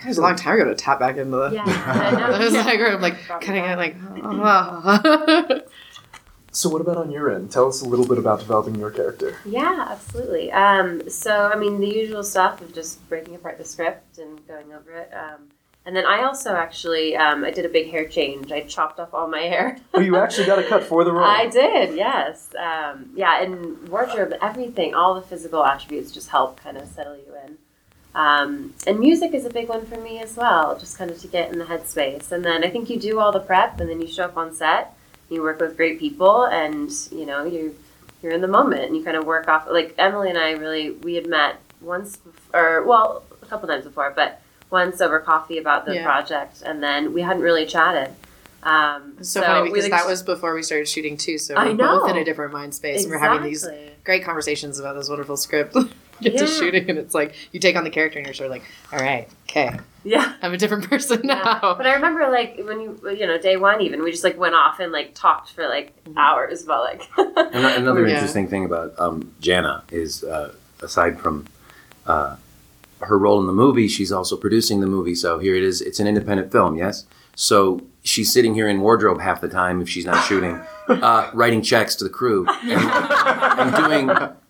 It 0.00 0.06
was 0.06 0.16
a 0.16 0.22
long 0.22 0.36
time 0.36 0.54
ago 0.54 0.64
to 0.64 0.74
tap 0.74 0.98
back 0.98 1.18
into 1.18 1.36
the. 1.36 1.50
Yeah, 1.50 1.62
I 1.66 2.10
know. 2.12 2.24
I 2.32 2.38
was 2.38 2.54
like, 2.54 2.80
I'm 2.80 3.02
like, 3.02 3.18
kind 3.42 3.58
of 3.58 3.78
like, 3.78 3.96
ah. 4.22 5.60
So 6.56 6.70
what 6.70 6.80
about 6.80 6.96
on 6.96 7.10
your 7.10 7.30
end? 7.30 7.50
Tell 7.50 7.68
us 7.68 7.82
a 7.82 7.84
little 7.84 8.08
bit 8.08 8.16
about 8.16 8.38
developing 8.38 8.76
your 8.76 8.90
character. 8.90 9.36
Yeah, 9.44 9.88
absolutely. 9.90 10.50
Um, 10.50 11.10
so, 11.10 11.50
I 11.52 11.54
mean, 11.54 11.80
the 11.80 11.86
usual 11.86 12.24
stuff 12.24 12.62
of 12.62 12.72
just 12.72 13.06
breaking 13.10 13.34
apart 13.34 13.58
the 13.58 13.64
script 13.66 14.16
and 14.16 14.40
going 14.48 14.72
over 14.72 14.90
it. 14.92 15.10
Um, 15.12 15.50
and 15.84 15.94
then 15.94 16.06
I 16.06 16.22
also 16.22 16.54
actually, 16.54 17.14
um, 17.14 17.44
I 17.44 17.50
did 17.50 17.66
a 17.66 17.68
big 17.68 17.90
hair 17.90 18.08
change. 18.08 18.50
I 18.52 18.62
chopped 18.62 18.98
off 18.98 19.12
all 19.12 19.28
my 19.28 19.42
hair. 19.52 19.76
Oh, 19.92 20.00
you 20.00 20.16
actually 20.16 20.46
got 20.46 20.58
a 20.58 20.62
cut 20.62 20.82
for 20.82 21.04
the 21.04 21.12
role. 21.12 21.26
I 21.26 21.46
did, 21.46 21.94
yes. 21.94 22.48
Um, 22.58 23.10
yeah, 23.14 23.42
and 23.42 23.86
wardrobe, 23.90 24.32
everything, 24.40 24.94
all 24.94 25.14
the 25.14 25.20
physical 25.20 25.62
attributes 25.62 26.10
just 26.10 26.30
help 26.30 26.58
kind 26.58 26.78
of 26.78 26.88
settle 26.88 27.16
you 27.16 27.34
in. 27.44 27.58
Um, 28.14 28.72
and 28.86 28.98
music 28.98 29.34
is 29.34 29.44
a 29.44 29.50
big 29.50 29.68
one 29.68 29.84
for 29.84 30.00
me 30.00 30.20
as 30.20 30.36
well, 30.36 30.78
just 30.78 30.96
kind 30.96 31.10
of 31.10 31.20
to 31.20 31.28
get 31.28 31.52
in 31.52 31.58
the 31.58 31.66
headspace. 31.66 32.32
And 32.32 32.42
then 32.42 32.64
I 32.64 32.70
think 32.70 32.88
you 32.88 32.98
do 32.98 33.20
all 33.20 33.30
the 33.30 33.40
prep, 33.40 33.78
and 33.78 33.90
then 33.90 34.00
you 34.00 34.08
show 34.08 34.24
up 34.24 34.38
on 34.38 34.54
set. 34.54 34.95
You 35.28 35.42
work 35.42 35.60
with 35.60 35.76
great 35.76 35.98
people, 35.98 36.44
and 36.44 36.90
you 37.10 37.26
know 37.26 37.44
you 37.44 37.74
you're 38.22 38.32
in 38.32 38.40
the 38.40 38.48
moment, 38.48 38.82
and 38.84 38.96
you 38.96 39.04
kind 39.04 39.16
of 39.16 39.24
work 39.24 39.48
off. 39.48 39.66
Like 39.70 39.94
Emily 39.98 40.30
and 40.30 40.38
I, 40.38 40.52
really, 40.52 40.90
we 40.92 41.14
had 41.14 41.26
met 41.26 41.60
once, 41.80 42.16
before, 42.16 42.60
or 42.78 42.82
well, 42.84 43.24
a 43.42 43.46
couple 43.46 43.68
times 43.68 43.84
before, 43.84 44.12
but 44.14 44.40
once 44.70 45.00
over 45.00 45.18
coffee 45.20 45.58
about 45.58 45.84
the 45.86 45.94
Yeah. 45.94 46.04
project, 46.04 46.62
and 46.64 46.82
then 46.82 47.12
we 47.12 47.22
hadn't 47.22 47.42
really 47.42 47.66
chatted. 47.66 48.14
Um, 48.62 49.14
It's 49.18 49.28
so, 49.28 49.42
funny 49.42 49.68
because 49.70 49.84
like, 49.84 49.92
that 49.92 50.06
was 50.06 50.22
before 50.24 50.52
we 50.54 50.62
started 50.62 50.88
shooting 50.88 51.16
too. 51.16 51.38
So 51.38 51.54
we're 51.54 51.74
both 51.74 52.10
in 52.10 52.16
a 52.16 52.24
different 52.24 52.52
mind 52.52 52.74
space. 52.74 53.04
and 53.04 53.12
We're 53.12 53.18
having 53.18 53.42
these 53.42 53.66
great 54.04 54.24
conversations 54.24 54.80
about 54.80 54.94
this 54.96 55.08
wonderful 55.08 55.36
script. 55.36 55.76
Get 56.22 56.38
to 56.38 56.46
shooting, 56.46 56.88
and 56.88 56.98
it's 56.98 57.14
like 57.14 57.34
you 57.52 57.60
take 57.60 57.76
on 57.76 57.84
the 57.84 57.90
character, 57.90 58.18
and 58.18 58.26
you're 58.26 58.34
sort 58.34 58.46
of 58.46 58.52
like, 58.52 58.64
all 58.92 58.98
right, 58.98 59.28
okay, 59.48 59.78
Yeah. 60.04 60.34
I'm 60.42 60.52
a 60.52 60.56
different 60.58 60.88
person 60.88 61.20
Yeah. 61.24 61.34
now. 61.42 61.74
But 61.74 61.86
I 61.86 61.94
remember 61.94 62.28
like 62.30 62.60
when 62.64 62.80
you 62.80 63.00
you 63.18 63.26
know 63.26 63.38
day 63.38 63.56
one 63.56 63.80
even 63.80 64.02
we 64.02 64.10
just 64.10 64.24
like 64.24 64.36
went 64.38 64.54
off 64.54 64.78
and 64.80 64.92
like 64.92 65.14
talked 65.14 65.50
for 65.52 65.66
like 65.68 65.92
Mm-hmm. 66.04 66.18
hours 66.18 66.62
about 66.64 66.84
like 66.84 67.02
Ano- 67.54 67.76
Another 67.76 68.06
Yeah. 68.06 68.14
interesting 68.14 68.48
thing 68.48 68.64
about 68.64 68.94
um, 68.98 69.34
Jana 69.40 69.82
is, 69.90 70.22
uh, 70.24 70.52
aside 70.80 71.18
from 71.20 71.46
uh, 72.06 72.36
her 73.00 73.18
role 73.18 73.40
in 73.40 73.46
the 73.46 73.52
movie. 73.52 73.88
She's 73.88 74.12
also 74.12 74.36
producing 74.36 74.80
the 74.80 74.86
movie. 74.86 75.14
So 75.16 75.38
here 75.38 75.54
it 75.56 75.62
is. 75.64 75.80
It's 75.82 75.98
an 76.00 76.06
independent 76.06 76.52
film. 76.52 76.76
Yes. 76.76 77.06
So 77.34 77.80
she's 78.04 78.32
sitting 78.32 78.54
here 78.54 78.68
in 78.68 78.80
wardrobe 78.80 79.20
half 79.20 79.40
the 79.40 79.48
time 79.48 79.82
if 79.82 79.88
she's 79.88 80.06
not 80.06 80.24
shooting, 80.26 80.60
uh, 80.88 81.30
writing 81.34 81.60
checks 81.60 81.94
to 81.96 82.04
the 82.04 82.10
crew 82.10 82.46
and, 82.62 82.80
and 83.60 83.76
doing 83.76 84.06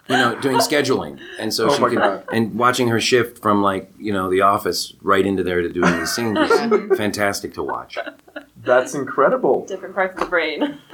you 0.09 0.17
know 0.17 0.39
doing 0.41 0.57
scheduling. 0.71 1.19
And 1.39 1.53
so 1.53 1.69
Oh 1.71 1.75
she 1.75 1.81
my 1.83 1.89
can 1.89 1.99
God. 1.99 2.25
and 2.33 2.55
watching 2.59 2.89
her 2.89 3.01
shift 3.01 3.41
from 3.43 3.63
like 3.63 3.91
you 3.99 4.13
know 4.13 4.31
the 4.31 4.43
office 4.43 4.93
right 5.03 5.25
into 5.25 5.43
there 5.43 5.63
to 5.63 5.69
doing 5.69 5.99
these 5.99 6.13
scenes 6.15 6.39
is 6.39 6.97
fantastic 6.99 7.55
to 7.55 7.63
watch. 7.63 7.99
That's 8.63 8.95
incredible. 8.95 9.65
Different 9.67 9.95
parts 9.95 10.15
of 10.15 10.21
the 10.21 10.27
brain. 10.27 10.79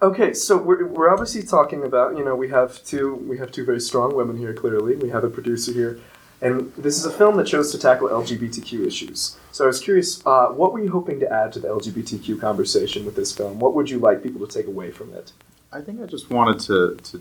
Okay, 0.00 0.32
so 0.32 0.56
we're, 0.56 0.86
we're 0.86 1.10
obviously 1.10 1.42
talking 1.42 1.84
about 1.84 2.16
you 2.16 2.24
know 2.24 2.34
we 2.34 2.48
have 2.48 2.82
two 2.84 3.14
we 3.28 3.38
have 3.38 3.50
two 3.52 3.64
very 3.64 3.80
strong 3.80 4.14
women 4.14 4.36
here. 4.36 4.52
Clearly, 4.52 4.96
we 4.96 5.08
have 5.10 5.22
a 5.24 5.30
producer 5.30 5.72
here, 5.72 5.98
and 6.40 6.72
this 6.76 6.98
is 6.98 7.04
a 7.04 7.10
film 7.10 7.36
that 7.36 7.46
chose 7.46 7.70
to 7.72 7.78
tackle 7.78 8.08
LGBTQ 8.08 8.84
issues. 8.86 9.36
So 9.52 9.64
I 9.64 9.66
was 9.68 9.80
curious, 9.80 10.24
uh, 10.26 10.46
what 10.48 10.72
were 10.72 10.80
you 10.80 10.90
hoping 10.90 11.18
to 11.20 11.32
add 11.32 11.52
to 11.54 11.60
the 11.60 11.68
LGBTQ 11.68 12.40
conversation 12.40 13.04
with 13.04 13.14
this 13.16 13.32
film? 13.32 13.58
What 13.60 13.74
would 13.74 13.90
you 13.90 13.98
like 13.98 14.22
people 14.24 14.44
to 14.46 14.52
take 14.52 14.66
away 14.66 14.90
from 14.92 15.12
it? 15.14 15.32
I 15.72 15.80
think 15.80 16.00
I 16.00 16.06
just 16.06 16.30
wanted 16.30 16.58
to, 16.66 16.96
to 17.10 17.20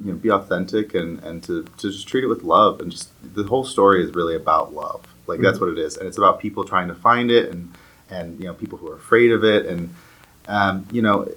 you 0.00 0.12
know, 0.12 0.18
be 0.18 0.30
authentic 0.30 0.94
and, 0.94 1.22
and 1.22 1.42
to, 1.44 1.64
to 1.78 1.90
just 1.90 2.08
treat 2.08 2.24
it 2.24 2.28
with 2.28 2.42
love. 2.42 2.80
And 2.80 2.90
just 2.90 3.10
the 3.34 3.44
whole 3.44 3.64
story 3.64 4.04
is 4.04 4.14
really 4.14 4.34
about 4.34 4.72
love. 4.72 5.06
Like, 5.26 5.40
that's 5.40 5.60
what 5.60 5.70
it 5.70 5.78
is. 5.78 5.96
And 5.96 6.08
it's 6.08 6.18
about 6.18 6.40
people 6.40 6.64
trying 6.64 6.88
to 6.88 6.94
find 6.94 7.30
it 7.30 7.50
and, 7.50 7.72
and 8.10 8.38
you 8.38 8.46
know, 8.46 8.54
people 8.54 8.78
who 8.78 8.90
are 8.90 8.96
afraid 8.96 9.30
of 9.30 9.44
it. 9.44 9.66
And, 9.66 9.94
um, 10.48 10.86
you 10.90 11.02
know, 11.02 11.30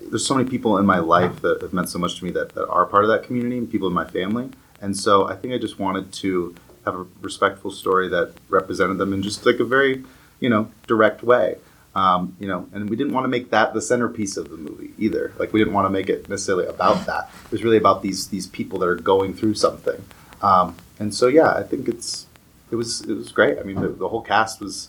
there's 0.00 0.26
so 0.26 0.34
many 0.34 0.48
people 0.48 0.78
in 0.78 0.86
my 0.86 0.98
life 0.98 1.40
that 1.42 1.62
have 1.62 1.72
meant 1.72 1.88
so 1.88 1.98
much 1.98 2.18
to 2.18 2.24
me 2.24 2.30
that, 2.32 2.54
that 2.54 2.68
are 2.68 2.86
part 2.86 3.04
of 3.04 3.10
that 3.10 3.24
community 3.24 3.58
and 3.58 3.70
people 3.70 3.88
in 3.88 3.94
my 3.94 4.06
family. 4.06 4.50
And 4.80 4.96
so 4.96 5.28
I 5.28 5.36
think 5.36 5.52
I 5.52 5.58
just 5.58 5.78
wanted 5.78 6.12
to 6.12 6.54
have 6.84 6.94
a 6.94 7.06
respectful 7.20 7.70
story 7.70 8.08
that 8.08 8.32
represented 8.48 8.98
them 8.98 9.12
in 9.12 9.22
just 9.22 9.44
like 9.44 9.60
a 9.60 9.64
very, 9.64 10.04
you 10.40 10.48
know, 10.48 10.70
direct 10.86 11.22
way. 11.22 11.56
Um, 11.94 12.36
you 12.38 12.46
know, 12.46 12.68
and 12.72 12.88
we 12.88 12.94
didn't 12.96 13.12
want 13.12 13.24
to 13.24 13.28
make 13.28 13.50
that 13.50 13.74
the 13.74 13.82
centerpiece 13.82 14.36
of 14.36 14.48
the 14.48 14.56
movie 14.56 14.92
either. 14.98 15.32
Like 15.38 15.52
we 15.52 15.58
didn't 15.60 15.74
want 15.74 15.86
to 15.86 15.90
make 15.90 16.08
it 16.08 16.28
necessarily 16.28 16.66
about 16.66 17.06
that. 17.06 17.30
It 17.46 17.50
was 17.50 17.64
really 17.64 17.78
about 17.78 18.00
these 18.02 18.28
these 18.28 18.46
people 18.46 18.78
that 18.80 18.88
are 18.88 18.94
going 18.94 19.34
through 19.34 19.54
something. 19.54 20.00
Um, 20.40 20.76
and 21.00 21.12
so 21.14 21.26
yeah, 21.26 21.52
I 21.54 21.62
think 21.64 21.88
it's 21.88 22.26
it 22.70 22.76
was 22.76 23.00
it 23.02 23.14
was 23.14 23.32
great. 23.32 23.58
I 23.58 23.62
mean, 23.64 23.80
the, 23.80 23.88
the 23.88 24.08
whole 24.08 24.22
cast 24.22 24.60
was. 24.60 24.88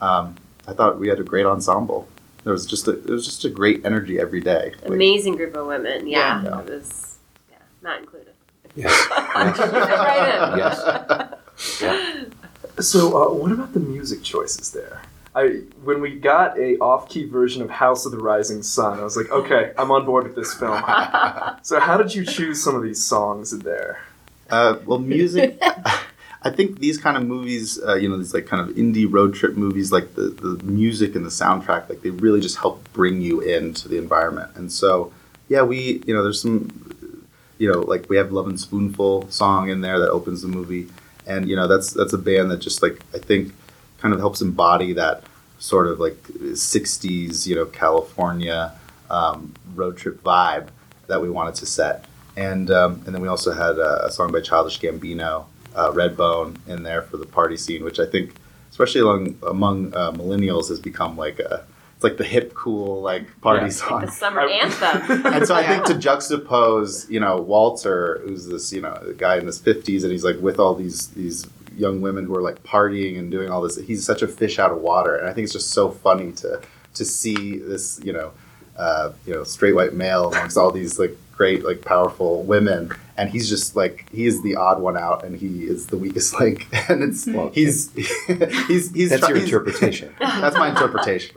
Um, 0.00 0.34
I 0.68 0.72
thought 0.74 0.98
we 0.98 1.08
had 1.08 1.18
a 1.20 1.24
great 1.24 1.46
ensemble. 1.46 2.06
There 2.44 2.52
was 2.52 2.66
just 2.66 2.86
a 2.86 2.92
there 2.92 3.14
was 3.14 3.24
just 3.24 3.44
a 3.44 3.48
great 3.50 3.84
energy 3.86 4.20
every 4.20 4.40
day. 4.40 4.72
Like, 4.82 4.90
Amazing 4.92 5.36
group 5.36 5.56
of 5.56 5.66
women. 5.66 6.06
Yeah, 6.06 6.42
Yeah. 6.42 6.60
it 6.60 6.66
was. 6.68 7.16
Yeah, 7.50 7.56
not 7.82 8.00
included. 8.00 8.28
Yes. 8.74 9.08
Right. 9.10 10.56
Yes. 10.58 11.80
Yeah. 11.80 12.24
So 12.80 13.08
uh, 13.22 13.34
what 13.34 13.52
about 13.52 13.74
the 13.74 13.80
music 13.80 14.22
choices 14.22 14.70
there? 14.72 15.02
I 15.34 15.62
when 15.82 16.00
we 16.00 16.18
got 16.18 16.58
a 16.58 16.76
off-key 16.78 17.26
version 17.26 17.62
of 17.62 17.70
House 17.70 18.04
of 18.04 18.12
the 18.12 18.18
Rising 18.18 18.62
Sun, 18.62 18.98
I 18.98 19.02
was 19.02 19.16
like, 19.16 19.30
okay, 19.30 19.72
I'm 19.78 19.90
on 19.90 20.04
board 20.04 20.24
with 20.24 20.36
this 20.36 20.52
film. 20.54 20.82
so 21.62 21.80
how 21.80 21.96
did 21.96 22.14
you 22.14 22.24
choose 22.24 22.62
some 22.62 22.74
of 22.74 22.82
these 22.82 23.02
songs 23.02 23.52
in 23.52 23.60
there? 23.60 24.02
Uh, 24.50 24.76
well, 24.84 24.98
music. 24.98 25.58
I 26.44 26.50
think 26.50 26.80
these 26.80 26.98
kind 26.98 27.16
of 27.16 27.24
movies, 27.24 27.80
uh, 27.82 27.94
you 27.94 28.08
know, 28.08 28.18
these 28.18 28.34
like 28.34 28.46
kind 28.46 28.68
of 28.68 28.76
indie 28.76 29.06
road 29.10 29.32
trip 29.34 29.56
movies, 29.56 29.92
like 29.92 30.14
the, 30.16 30.22
the 30.22 30.62
music 30.64 31.14
and 31.14 31.24
the 31.24 31.30
soundtrack, 31.30 31.88
like 31.88 32.02
they 32.02 32.10
really 32.10 32.40
just 32.40 32.58
help 32.58 32.92
bring 32.92 33.22
you 33.22 33.40
into 33.40 33.88
the 33.88 33.96
environment. 33.96 34.50
And 34.56 34.70
so, 34.70 35.12
yeah, 35.48 35.62
we, 35.62 36.02
you 36.04 36.12
know, 36.12 36.22
there's 36.22 36.42
some, 36.42 37.26
you 37.58 37.72
know, 37.72 37.80
like 37.80 38.10
we 38.10 38.16
have 38.16 38.32
Lovin' 38.32 38.58
Spoonful 38.58 39.30
song 39.30 39.68
in 39.68 39.82
there 39.82 40.00
that 40.00 40.10
opens 40.10 40.42
the 40.42 40.48
movie, 40.48 40.88
and 41.26 41.48
you 41.48 41.54
know, 41.54 41.68
that's 41.68 41.92
that's 41.92 42.12
a 42.12 42.18
band 42.18 42.50
that 42.50 42.58
just 42.58 42.82
like 42.82 43.00
I 43.14 43.18
think 43.18 43.54
kind 44.02 44.12
of 44.12 44.20
helps 44.20 44.42
embody 44.42 44.92
that 44.94 45.22
sort 45.58 45.86
of 45.86 46.00
like 46.00 46.20
'60s, 46.24 47.46
you 47.46 47.54
know, 47.54 47.66
California 47.66 48.72
um, 49.10 49.54
road 49.74 49.96
trip 49.96 50.22
vibe 50.22 50.68
that 51.06 51.22
we 51.22 51.30
wanted 51.30 51.54
to 51.56 51.66
set. 51.66 52.04
And 52.36 52.70
um, 52.70 53.02
and 53.06 53.14
then 53.14 53.20
we 53.22 53.28
also 53.28 53.52
had 53.52 53.78
a, 53.78 54.06
a 54.06 54.10
song 54.10 54.32
by 54.32 54.40
Childish 54.40 54.80
Gambino, 54.80 55.44
uh, 55.76 55.90
Redbone, 55.92 56.56
in 56.66 56.82
there 56.82 57.02
for 57.02 57.16
the 57.16 57.26
party 57.26 57.56
scene, 57.56 57.84
which 57.84 58.00
I 58.00 58.06
think, 58.06 58.34
especially 58.70 59.02
among 59.02 59.36
among 59.46 59.94
uh, 59.94 60.12
millennials, 60.12 60.68
has 60.68 60.80
become 60.80 61.16
like 61.16 61.38
a 61.38 61.64
it's 61.94 62.02
like 62.04 62.16
the 62.16 62.24
hip 62.24 62.54
cool 62.54 63.00
like 63.02 63.24
party 63.42 63.66
Yeah. 63.66 63.70
song. 63.72 64.00
The 64.06 64.10
summer 64.10 64.40
I- 64.40 64.50
anthem. 64.64 65.26
and 65.34 65.46
so 65.46 65.54
I 65.54 65.62
think 65.64 65.84
to 65.86 65.94
juxtapose, 65.94 67.08
you 67.10 67.20
know, 67.20 67.36
Walter, 67.40 68.20
who's 68.24 68.46
this, 68.46 68.72
you 68.72 68.80
know, 68.80 69.14
guy 69.18 69.36
in 69.38 69.46
his 69.46 69.60
fifties, 69.60 70.02
and 70.02 70.10
he's 70.10 70.24
like 70.24 70.38
with 70.40 70.58
all 70.58 70.74
these 70.74 71.08
these 71.08 71.46
young 71.82 72.00
women 72.00 72.24
who 72.24 72.34
are 72.34 72.42
like 72.42 72.62
partying 72.62 73.18
and 73.18 73.30
doing 73.30 73.50
all 73.50 73.60
this. 73.60 73.76
He's 73.76 74.04
such 74.06 74.22
a 74.22 74.28
fish 74.28 74.58
out 74.58 74.70
of 74.70 74.78
water, 74.78 75.16
and 75.16 75.28
I 75.28 75.32
think 75.34 75.44
it's 75.44 75.52
just 75.52 75.70
so 75.70 75.90
funny 75.90 76.32
to 76.42 76.62
to 76.94 77.04
see 77.04 77.58
this, 77.58 78.00
you 78.04 78.12
know, 78.12 78.32
uh, 78.76 79.12
you 79.26 79.34
know, 79.34 79.44
straight 79.44 79.74
white 79.74 79.94
male 79.94 80.32
amongst 80.32 80.56
all 80.56 80.70
these 80.70 80.98
like 80.98 81.16
great, 81.32 81.64
like 81.64 81.82
powerful 81.82 82.42
women, 82.44 82.92
and 83.16 83.30
he's 83.30 83.48
just 83.48 83.74
like 83.74 84.08
he 84.12 84.26
is 84.26 84.42
the 84.42 84.54
odd 84.54 84.80
one 84.80 84.96
out, 84.96 85.24
and 85.24 85.36
he 85.36 85.64
is 85.64 85.88
the 85.88 85.96
weakest 85.96 86.30
link, 86.40 86.66
and 86.88 87.02
it's 87.02 87.24
he's 87.54 87.92
he's 88.68 88.92
he's 88.92 89.10
That's 89.10 89.20
try- 89.20 89.30
your 89.30 89.38
interpretation. 89.38 90.14
that's 90.20 90.56
my 90.56 90.68
interpretation. 90.70 91.36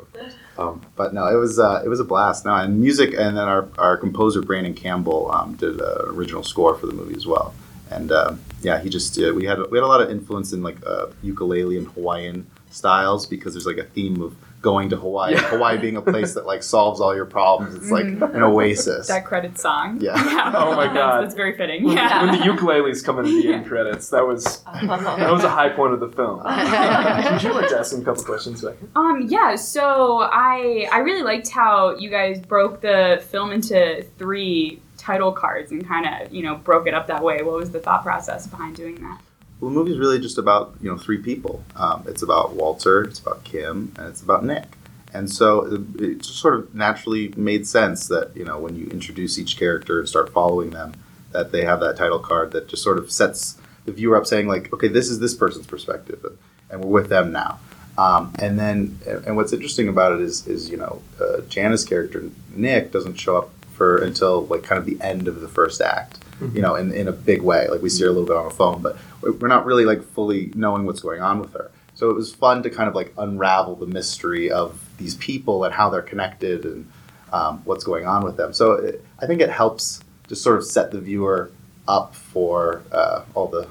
Um, 0.57 0.81
but 0.95 1.13
no, 1.13 1.27
it 1.27 1.35
was 1.35 1.59
uh, 1.59 1.81
it 1.83 1.89
was 1.89 1.99
a 1.99 2.05
blast. 2.05 2.45
No, 2.45 2.53
and 2.55 2.79
music, 2.79 3.09
and 3.13 3.35
then 3.35 3.47
our, 3.47 3.67
our 3.77 3.97
composer 3.97 4.41
Brandon 4.41 4.73
Campbell 4.73 5.31
um, 5.31 5.55
did 5.55 5.81
an 5.81 5.97
original 6.07 6.43
score 6.43 6.75
for 6.75 6.85
the 6.87 6.93
movie 6.93 7.15
as 7.15 7.25
well. 7.25 7.53
And 7.91 8.11
um, 8.11 8.39
yeah, 8.61 8.79
he 8.81 8.89
just 8.89 9.17
uh, 9.21 9.33
we 9.35 9.45
had 9.45 9.59
we 9.71 9.77
had 9.77 9.83
a 9.83 9.87
lot 9.87 10.01
of 10.01 10.09
influence 10.09 10.53
in 10.53 10.63
like 10.63 10.77
uh, 10.85 11.07
ukulele 11.23 11.77
and 11.77 11.87
Hawaiian 11.89 12.47
styles 12.71 13.25
because 13.25 13.53
there's 13.53 13.65
like 13.65 13.77
a 13.77 13.83
theme 13.83 14.21
of 14.21 14.35
going 14.61 14.89
to 14.89 14.97
Hawaii. 14.97 15.33
Yeah. 15.33 15.41
Hawaii 15.41 15.77
being 15.77 15.95
a 15.95 16.01
place 16.01 16.33
that 16.33 16.47
like 16.47 16.63
solves 16.63 16.99
all 16.99 17.15
your 17.15 17.27
problems. 17.27 17.75
It's 17.75 17.91
like 17.91 18.05
an 18.05 18.41
oasis. 18.41 19.07
That 19.07 19.23
credit 19.23 19.59
song. 19.59 20.01
Yeah. 20.01 20.15
Oh 20.55 20.75
my 20.75 20.91
God. 20.91 21.21
That's, 21.23 21.35
very 21.35 21.55
fitting. 21.55 21.83
When, 21.83 21.95
Yeah. 21.97 22.23
when 22.25 22.39
the 22.39 22.45
ukuleles 22.45 23.03
come 23.03 23.19
in 23.19 23.25
the 23.25 23.53
end 23.53 23.67
credits, 23.67 24.09
that 24.09 24.25
was 24.25 24.63
that 24.73 25.31
was 25.31 25.43
a 25.43 25.49
high 25.49 25.69
point 25.69 25.93
of 25.93 25.99
the 25.99 26.09
film. 26.09 26.37
Would 26.39 27.43
you 27.43 27.53
like 27.53 27.69
to 27.69 27.77
ask 27.79 27.93
him 27.93 28.01
a 28.01 28.05
couple 28.05 28.23
questions, 28.23 28.61
Becky? 28.63 28.87
Um, 28.95 29.27
yeah, 29.29 29.55
so 29.55 30.21
I 30.23 30.87
I 30.91 30.99
really 30.99 31.21
liked 31.23 31.49
how 31.49 31.95
you 31.97 32.09
guys 32.09 32.39
broke 32.39 32.81
the 32.81 33.23
film 33.29 33.51
into 33.51 34.03
three 34.17 34.81
title 35.05 35.31
cards 35.31 35.71
and 35.71 35.87
kind 35.87 36.07
of 36.07 36.33
you 36.33 36.41
know 36.41 36.55
broke 36.55 36.87
it 36.87 36.93
up 36.93 37.07
that 37.07 37.23
way. 37.23 37.41
What 37.43 37.55
was 37.55 37.71
the 37.71 37.79
thought 37.79 38.03
process 38.03 38.47
behind 38.47 38.75
doing 38.75 38.95
that? 38.95 39.21
Well, 39.59 39.69
the 39.69 39.75
movie's 39.75 39.99
really 39.99 40.19
just 40.19 40.37
about 40.37 40.75
you 40.81 40.89
know 40.91 40.97
three 40.97 41.19
people. 41.19 41.63
Um, 41.75 42.03
it's 42.07 42.23
about 42.23 42.55
Walter, 42.55 43.03
it's 43.03 43.19
about 43.19 43.43
Kim, 43.43 43.93
and 43.97 44.07
it's 44.07 44.21
about 44.21 44.43
Nick. 44.43 44.77
And 45.13 45.31
so 45.31 45.65
it, 45.65 46.01
it 46.01 46.17
just 46.17 46.39
sort 46.39 46.55
of 46.55 46.75
naturally 46.75 47.33
made 47.37 47.67
sense 47.67 48.07
that 48.07 48.35
you 48.35 48.43
know 48.43 48.59
when 48.59 48.75
you 48.75 48.87
introduce 48.87 49.37
each 49.37 49.57
character 49.57 49.99
and 49.99 50.09
start 50.09 50.33
following 50.33 50.71
them, 50.71 50.93
that 51.31 51.51
they 51.51 51.63
have 51.63 51.79
that 51.81 51.97
title 51.97 52.19
card 52.19 52.51
that 52.51 52.67
just 52.67 52.83
sort 52.83 52.97
of 52.97 53.11
sets 53.11 53.57
the 53.85 53.91
viewer 53.91 54.17
up, 54.17 54.25
saying 54.25 54.47
like, 54.47 54.73
okay, 54.73 54.87
this 54.87 55.09
is 55.09 55.19
this 55.19 55.35
person's 55.35 55.67
perspective, 55.67 56.25
and, 56.25 56.37
and 56.71 56.83
we're 56.83 57.01
with 57.01 57.09
them 57.09 57.31
now. 57.31 57.59
Um, 57.97 58.33
and 58.39 58.59
then, 58.59 58.99
and 59.05 59.37
what's 59.37 59.53
interesting 59.53 59.87
about 59.87 60.11
it 60.13 60.19
is, 60.19 60.45
is 60.47 60.69
you 60.69 60.75
know, 60.75 61.01
uh, 61.21 61.41
character 61.49 62.29
Nick 62.53 62.91
doesn't 62.91 63.15
show 63.15 63.37
up 63.37 63.54
for 63.75 63.97
until 63.97 64.45
like 64.45 64.63
kind 64.63 64.79
of 64.79 64.85
the 64.85 64.97
end 65.01 65.27
of 65.27 65.41
the 65.41 65.47
first 65.47 65.81
act 65.81 66.19
you 66.53 66.61
know, 66.61 66.75
in, 66.75 66.91
in 66.91 67.07
a 67.07 67.11
big 67.11 67.41
way. 67.41 67.67
Like 67.67 67.81
we 67.81 67.89
see 67.89 68.03
her 68.03 68.09
a 68.09 68.11
little 68.11 68.27
bit 68.27 68.35
on 68.35 68.45
the 68.45 68.53
phone, 68.53 68.81
but 68.81 68.97
we're 69.21 69.33
we're 69.33 69.47
not 69.47 69.65
really 69.65 69.85
like 69.85 70.03
fully 70.03 70.51
knowing 70.55 70.85
what's 70.85 70.99
going 70.99 71.21
on 71.21 71.39
with 71.39 71.53
her. 71.53 71.71
So 71.95 72.09
it 72.09 72.13
was 72.13 72.33
fun 72.33 72.63
to 72.63 72.69
kind 72.69 72.89
of 72.89 72.95
like 72.95 73.13
unravel 73.17 73.75
the 73.75 73.85
mystery 73.85 74.51
of 74.51 74.85
these 74.97 75.15
people 75.15 75.63
and 75.63 75.73
how 75.73 75.89
they're 75.89 76.01
connected 76.01 76.65
and 76.65 76.91
um, 77.31 77.61
what's 77.63 77.83
going 77.83 78.05
on 78.05 78.23
with 78.23 78.35
them. 78.35 78.53
So 78.53 78.73
it, 78.73 79.05
I 79.19 79.27
think 79.27 79.41
it 79.41 79.49
helps 79.49 80.01
just 80.27 80.43
sort 80.43 80.57
of 80.57 80.65
set 80.65 80.91
the 80.91 80.99
viewer 80.99 81.51
up 81.87 82.15
for 82.15 82.83
uh, 82.91 83.23
all 83.33 83.47
the 83.47 83.67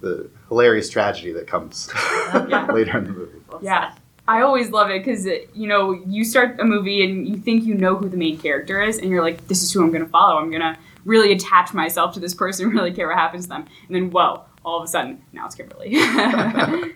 the 0.00 0.28
hilarious 0.48 0.88
tragedy 0.88 1.32
that 1.32 1.46
comes 1.46 1.88
later 2.34 2.98
in 2.98 3.04
the 3.04 3.12
movie. 3.12 3.38
Yeah. 3.62 3.92
I 4.28 4.42
always 4.42 4.70
love 4.70 4.90
it 4.90 5.04
because 5.04 5.24
you 5.24 5.66
know 5.66 5.92
you 6.06 6.22
start 6.22 6.60
a 6.60 6.64
movie 6.64 7.02
and 7.02 7.26
you 7.26 7.38
think 7.38 7.64
you 7.64 7.74
know 7.74 7.96
who 7.96 8.10
the 8.10 8.16
main 8.16 8.38
character 8.38 8.82
is, 8.82 8.98
and 8.98 9.08
you're 9.08 9.22
like, 9.22 9.48
"This 9.48 9.62
is 9.62 9.72
who 9.72 9.82
I'm 9.82 9.90
going 9.90 10.04
to 10.04 10.10
follow. 10.10 10.38
I'm 10.38 10.50
going 10.50 10.60
to 10.60 10.76
really 11.06 11.32
attach 11.32 11.72
myself 11.72 12.12
to 12.14 12.20
this 12.20 12.34
person, 12.34 12.68
really 12.68 12.92
care 12.92 13.08
what 13.08 13.16
happens 13.16 13.44
to 13.44 13.48
them." 13.48 13.64
And 13.86 13.96
then, 13.96 14.10
whoa! 14.10 14.44
All 14.64 14.78
of 14.78 14.84
a 14.84 14.86
sudden, 14.86 15.22
now 15.32 15.46
it's 15.46 15.54
Kimberly. 15.54 15.96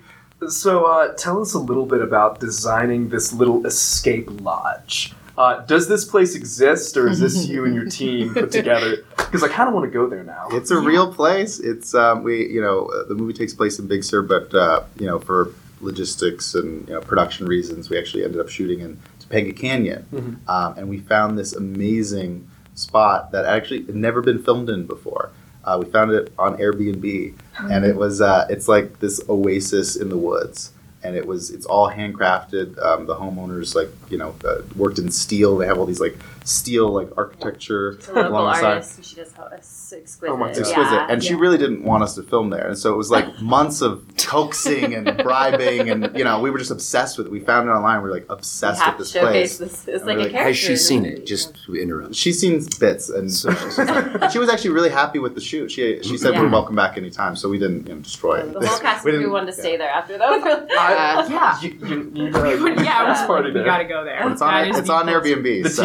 So, 0.49 0.87
uh, 0.87 1.15
tell 1.15 1.41
us 1.41 1.55
a 1.55 1.59
little 1.59 1.87
bit 1.87 2.01
about 2.01 2.41
designing 2.41 3.11
this 3.11 3.33
little 3.33 3.65
escape 3.65 4.29
lodge. 4.41 5.15
Uh, 5.39 5.65
does 5.67 5.89
this 5.89 6.05
place 6.05 6.35
exist, 6.35 6.97
or 6.97 7.09
is 7.09 7.21
this 7.21 7.47
you 7.47 7.65
and 7.65 7.75
your 7.75 7.89
team 7.89 8.35
put 8.35 8.51
together? 8.53 9.05
Because 9.17 9.43
I 9.43 9.49
kind 9.49 9.69
of 9.69 9.75
want 9.75 9.87
to 9.87 9.91
go 9.91 10.09
there 10.09 10.25
now. 10.25 10.49
It's 10.51 10.71
a 10.71 10.79
real 10.79 11.15
place. 11.15 11.61
It's 11.61 11.95
um, 11.95 12.23
we 12.23 12.49
you 12.49 12.61
know 12.61 12.87
uh, 12.87 13.05
the 13.05 13.15
movie 13.15 13.33
takes 13.33 13.55
place 13.55 13.79
in 13.79 13.87
Big 13.87 14.05
Sur, 14.05 14.23
but 14.23 14.53
uh, 14.53 14.83
you 14.99 15.07
know 15.07 15.21
for 15.21 15.55
logistics 15.83 16.55
and 16.55 16.87
you 16.89 16.95
know, 16.95 17.01
production 17.01 17.47
reasons, 17.47 17.91
we 17.91 17.99
actually 17.99 18.25
ended 18.25 18.41
up 18.41 18.49
shooting 18.49 18.81
in 18.81 18.99
Topanga 19.21 19.55
Canyon, 19.57 20.07
Mhm. 20.13 20.37
um, 20.49 20.75
and 20.79 20.89
we 20.89 20.99
found 20.99 21.39
this 21.39 21.53
amazing 21.53 22.47
spot 22.75 23.33
that 23.33 23.45
actually 23.45 23.85
had 23.85 23.95
never 23.95 24.23
been 24.23 24.39
filmed 24.43 24.71
in 24.71 24.87
before. 24.87 25.31
Uh, 25.65 25.79
we 25.85 25.91
found 25.91 26.11
it 26.11 26.33
on 26.39 26.57
Airbnb, 26.59 27.35
and 27.71 27.85
it 27.85 27.97
was 27.97 28.21
uh, 28.21 28.47
it's 28.51 28.67
like 28.69 28.99
this 29.01 29.21
oasis 29.29 29.97
in 29.97 30.09
the 30.09 30.17
woods. 30.17 30.73
And 31.05 31.17
it 31.17 31.27
was 31.27 31.51
it's 31.51 31.67
all 31.67 31.91
handcrafted. 31.91 32.81
Um, 32.81 33.07
the 33.07 33.17
homeowners 33.17 33.75
like 33.75 33.91
you 34.09 34.19
know 34.19 34.35
uh, 34.45 34.63
worked 34.77 34.99
in 35.01 35.11
steel. 35.11 35.57
They 35.59 35.67
have 35.67 35.79
all 35.79 35.87
these 35.87 36.01
like 36.01 36.17
steel 36.45 36.89
like 36.91 37.09
architecture 37.17 37.91
It's 37.93 38.09
a 38.09 38.13
local 38.15 38.31
alongside. 38.41 38.65
artist. 38.65 39.05
She 39.05 39.17
does 39.17 39.33
ho- 39.33 39.49
it's 39.53 39.93
exquisite. 39.93 40.33
Oh 40.33 40.37
my 40.37 40.49
exquisite. 40.51 40.75
Yeah. 40.77 41.07
And 41.09 41.23
she 41.23 41.35
really 41.35 41.59
didn't 41.59 41.85
want 41.85 42.03
us 42.03 42.15
to 42.17 42.23
film 42.23 42.51
there. 42.51 42.67
And 42.67 42.77
so 42.79 42.93
it 42.93 42.97
was 42.97 43.11
like 43.11 43.41
months 43.41 43.81
of 43.81 44.05
coaxing 44.19 44.95
and 44.95 45.17
bribing. 45.23 45.91
And, 45.91 46.11
you 46.17 46.25
know, 46.25 46.41
we 46.41 46.51
were 46.51 46.59
just 46.59 46.71
obsessed 46.71 47.19
with 47.19 47.27
it. 47.29 47.31
We 47.33 47.41
found 47.41 47.69
it 47.69 47.73
online. 47.73 48.03
We 48.03 48.09
were 48.09 48.15
like 48.15 48.29
We 48.29 48.35
obsessed 48.35 48.81
have 48.83 48.99
with 48.99 49.07
this 49.07 49.13
showcase 49.13 49.59
place. 49.59 49.59
this. 49.59 49.89
It's 49.89 49.99
And 49.99 50.07
like 50.07 50.17
we're 50.17 50.21
a 50.21 50.23
like, 50.25 50.33
character. 50.33 50.49
Has 50.49 50.59
she 50.59 50.77
seen 50.77 51.05
it? 51.05 51.27
Just 51.27 51.55
to 51.67 51.77
interrupt. 51.77 52.15
She's 52.15 52.41
seen 52.41 52.65
bits. 52.81 53.09
And 53.09 53.31
So- 53.33 53.53
she 54.33 54.39
was 54.39 54.49
actually 54.49 54.71
really 54.71 54.91
happy 54.91 55.19
with 55.19 55.35
the 55.35 55.41
shoot. 55.41 55.71
She, 55.71 56.03
she 56.03 56.17
said 56.19 56.35
Yeah. 56.35 56.41
we're 56.43 56.49
welcome 56.51 56.75
back 56.77 56.97
anytime. 56.97 57.37
So 57.37 57.49
we 57.49 57.59
didn't 57.59 57.87
you 57.89 57.95
know, 57.95 58.01
destroy 58.01 58.41
it. 58.41 58.53
The 58.53 58.67
whole 58.67 58.79
cast 58.81 59.05
We 59.05 59.23
of 59.25 59.31
wanted 59.31 59.53
to 59.53 59.57
yeah. 59.59 59.63
stay 59.63 59.77
there 59.77 59.91
after 59.91 60.19
that. 60.19 60.67
I- 60.73 61.27
Yeah. 61.29 61.61
You, 61.61 61.71
you, 61.87 62.13
you, 62.27 62.35
uh, 62.35 62.45
you 62.49 62.69
yeah, 62.83 63.07
house 63.07 63.21
we, 63.23 63.27
party 63.27 63.49
we 63.51 63.55
there. 63.55 63.65
gotta 63.65 63.85
go 63.85 64.05
there. 64.05 64.29
It's 64.33 64.43
on, 64.43 64.67
it's 64.69 64.89
on. 64.91 65.07
Airbnb. 65.07 65.69
So- 65.69 65.83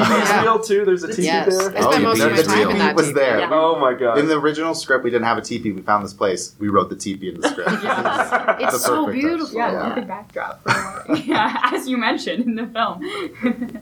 TV 0.48 0.54
is 0.54 0.54
Yeah. 0.54 0.54
real 0.54 0.60
too. 0.60 0.86
There's 0.86 1.04
a 1.04 1.08
teepee 1.08 1.24
Yes. 1.24 1.58
there. 1.58 1.68
I 1.78 1.82
spent 1.82 1.96
Oh, 1.96 2.00
most 2.00 2.22
of 2.22 2.32
my 2.32 2.38
the 2.38 2.44
time 2.44 2.70
in 2.72 2.78
that 2.80 2.96
was 2.96 3.08
TV. 3.08 3.14
there. 3.16 3.40
Yeah. 3.40 3.50
Oh 3.52 3.78
my 3.80 3.94
god. 3.94 4.18
In 4.20 4.28
the 4.28 4.38
original 4.38 4.74
script, 4.74 5.04
we 5.04 5.10
didn't 5.10 5.26
have 5.26 5.38
a 5.38 5.42
teepee. 5.42 5.72
We 5.72 5.82
found 5.82 6.04
this 6.06 6.14
place. 6.14 6.54
We 6.60 6.70
wrote 6.70 6.90
the 6.90 6.96
teepee 6.96 7.30
in 7.30 7.42
the 7.42 7.50
script. 7.50 7.70
It's 8.64 8.74
The 8.74 8.80
so 8.80 9.08
beautiful. 9.12 9.48
touch. 9.48 9.56
Yeah, 9.56 9.72
Yeah. 9.72 9.90
perfect 9.90 10.08
backdrop. 10.08 10.62
Yeah, 11.26 11.70
as 11.74 11.88
you 11.88 11.98
mentioned 11.98 12.44
in 12.46 12.56
the 12.56 12.68
film. 12.68 13.02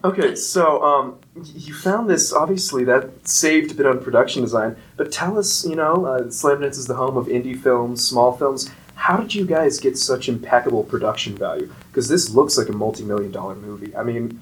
Okay, 0.04 0.36
so 0.36 0.84
um, 0.84 1.16
you 1.56 1.74
found 1.74 2.10
this. 2.10 2.32
Obviously, 2.34 2.84
that 2.86 3.10
saved 3.28 3.72
a 3.72 3.74
bit 3.74 3.86
on 3.86 4.00
production 4.00 4.42
design. 4.44 4.76
But 4.98 5.12
tell 5.12 5.38
us, 5.38 5.66
you 5.66 5.76
know, 5.76 6.06
uh, 6.06 6.22
Slamdance 6.26 6.78
is 6.78 6.86
the 6.88 6.94
home 6.96 7.18
of 7.18 7.26
indie 7.28 7.58
films, 7.60 8.06
small 8.08 8.32
films. 8.34 8.70
How 8.96 9.18
did 9.18 9.34
you 9.36 9.46
guys 9.46 9.80
get 9.80 9.98
such 9.98 10.30
impeccable 10.30 10.84
production 10.84 11.36
value? 11.36 11.70
Because 11.92 12.08
this 12.08 12.30
looks 12.32 12.58
like 12.58 12.70
a 12.70 12.74
multi-million 12.74 13.32
dollar 13.32 13.56
movie. 13.56 13.96
I 13.96 14.04
mean, 14.04 14.40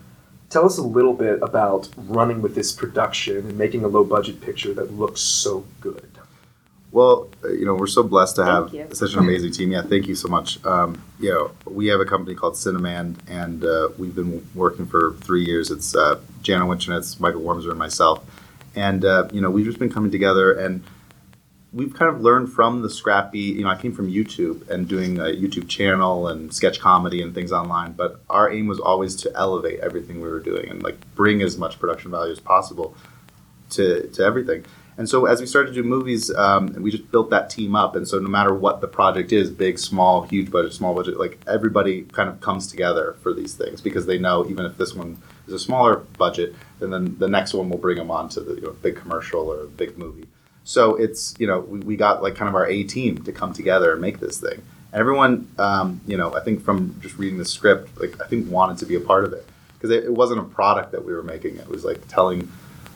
tell 0.54 0.66
us 0.66 0.78
a 0.78 0.84
little 0.84 1.14
bit 1.14 1.42
about 1.42 1.90
running 1.98 2.42
with 2.42 2.54
this 2.54 2.72
production 2.72 3.38
and 3.38 3.58
making 3.58 3.84
a 3.84 3.88
low-budget 3.88 4.40
picture 4.40 4.74
that 4.76 4.94
looks 4.94 5.20
so 5.20 5.66
good. 5.82 6.08
Well, 6.92 7.28
uh, 7.44 7.50
you 7.50 7.66
know, 7.66 7.74
we're 7.74 7.88
so 7.88 8.04
blessed 8.04 8.36
to 8.36 8.46
have 8.46 8.72
such 8.96 9.14
an 9.14 9.20
amazing 9.20 9.52
team. 9.52 9.72
Yeah, 9.72 9.82
thank 9.82 10.08
you 10.08 10.14
so 10.14 10.28
much. 10.28 10.64
Um, 10.64 11.04
you 11.20 11.32
know, 11.32 11.50
we 11.66 11.88
have 11.88 12.00
a 12.00 12.06
company 12.06 12.36
called 12.36 12.54
Cineman, 12.54 13.18
and 13.28 13.66
uh, 13.66 13.90
we've 13.98 14.14
been 14.14 14.48
working 14.54 14.86
for 14.86 15.16
three 15.22 15.44
years. 15.44 15.72
It's 15.72 15.96
uh, 15.96 16.20
Jana 16.44 16.66
Winternitz, 16.66 17.20
Michael 17.20 17.42
Wormser, 17.42 17.72
and 17.72 17.80
myself. 17.80 18.24
And, 18.76 19.04
uh, 19.04 19.28
you 19.34 19.42
know, 19.42 19.50
we've 19.50 19.66
just 19.66 19.80
been 19.80 19.92
coming 19.92 20.12
together, 20.12 20.54
and 20.54 20.84
we've 21.74 21.94
kind 21.94 22.14
of 22.14 22.22
learned 22.22 22.54
from 22.54 22.84
the 22.84 22.90
scrappy, 22.90 23.40
you 23.40 23.64
know, 23.64 23.70
I 23.70 23.78
came 23.78 23.94
from 23.94 24.12
YouTube 24.12 24.70
and 24.70 24.88
doing 24.88 25.18
a 25.18 25.24
YouTube 25.24 25.68
channel 25.68 26.28
and 26.28 26.54
sketch 26.54 26.80
comedy 26.80 27.22
and 27.22 27.34
things 27.34 27.52
online, 27.52 27.94
but 27.94 28.22
our 28.30 28.52
aim 28.52 28.68
was 28.68 28.80
always 28.80 29.16
to 29.18 29.32
elevate 29.36 29.80
everything 29.80 30.22
we 30.22 30.30
were 30.30 30.40
doing 30.40 30.70
and, 30.70 30.84
like, 30.84 30.98
bring 31.16 31.42
as 31.42 31.58
much 31.58 31.80
production 31.80 32.12
value 32.12 32.32
as 32.32 32.40
possible 32.40 32.96
to, 33.72 34.08
to 34.10 34.24
everything. 34.24 34.64
And 34.96 35.10
so 35.10 35.26
as 35.26 35.42
we 35.42 35.48
started 35.48 35.74
to 35.74 35.82
do 35.82 35.88
movies, 35.88 36.32
um, 36.36 36.68
we 36.82 36.92
just 36.92 37.12
built 37.12 37.32
that 37.32 37.50
team 37.50 37.76
up. 37.76 37.96
And 37.96 38.08
so 38.08 38.20
no 38.20 38.30
matter 38.30 38.54
what 38.54 38.80
the 38.80 38.88
project 38.88 39.32
is, 39.32 39.50
big, 39.50 39.80
small, 39.80 40.22
huge 40.22 40.52
budget, 40.52 40.74
small 40.74 40.94
budget, 40.94 41.18
like 41.18 41.40
everybody 41.48 42.04
kind 42.04 42.30
of 42.30 42.40
comes 42.42 42.68
together 42.68 43.16
for 43.24 43.34
these 43.34 43.56
things 43.56 43.82
because 43.82 44.06
they 44.06 44.20
know 44.20 44.48
even 44.48 44.66
if 44.66 44.78
this 44.78 44.94
one 44.94 45.18
is 45.48 45.54
a 45.54 45.58
smaller 45.58 45.96
budget, 46.20 46.54
then 46.80 46.92
the, 46.92 47.00
the 47.00 47.28
next 47.28 47.56
one 47.56 47.72
will 47.72 47.80
bring 47.80 47.98
them 47.98 48.12
on 48.12 48.30
to 48.30 48.42
the 48.42 48.54
you 48.54 48.62
know, 48.62 48.76
big 48.84 48.96
commercial 48.96 49.52
or 49.52 49.66
big 49.66 49.98
movie. 49.98 50.28
So 50.64 50.96
it's 50.96 51.34
you 51.40 51.48
know 51.48 51.60
we, 51.60 51.80
we 51.80 51.96
got 51.96 52.24
like 52.24 52.36
kind 52.36 52.50
of 52.50 52.56
our 52.56 52.68
A 52.68 52.84
team 52.84 53.24
to 53.24 53.32
come 53.32 53.54
together 53.54 53.92
and 53.92 54.02
make 54.02 54.20
this 54.20 54.40
thing. 54.40 54.62
And 54.92 55.00
everyone, 55.00 55.48
um, 55.58 56.02
you 56.06 56.18
know, 56.18 56.36
I 56.36 56.42
think 56.42 56.64
from 56.64 57.00
just 57.02 57.18
reading 57.18 57.40
the 57.40 57.46
script, 57.46 58.00
like 58.00 58.22
I 58.22 58.28
think 58.28 58.50
wanted 58.52 58.78
to 58.80 58.86
be 58.86 58.96
a 58.96 59.00
part 59.00 59.26
of 59.26 59.34
it 59.34 59.46
because 59.74 59.92
it, 59.92 60.06
it 60.06 60.14
wasn't 60.14 60.40
a 60.40 60.44
product 60.44 60.92
that 60.92 61.04
we 61.04 61.14
were 61.14 61.24
making. 61.24 61.58
It 61.58 61.68
was 61.68 61.84
like 61.84 62.08
telling 62.08 62.50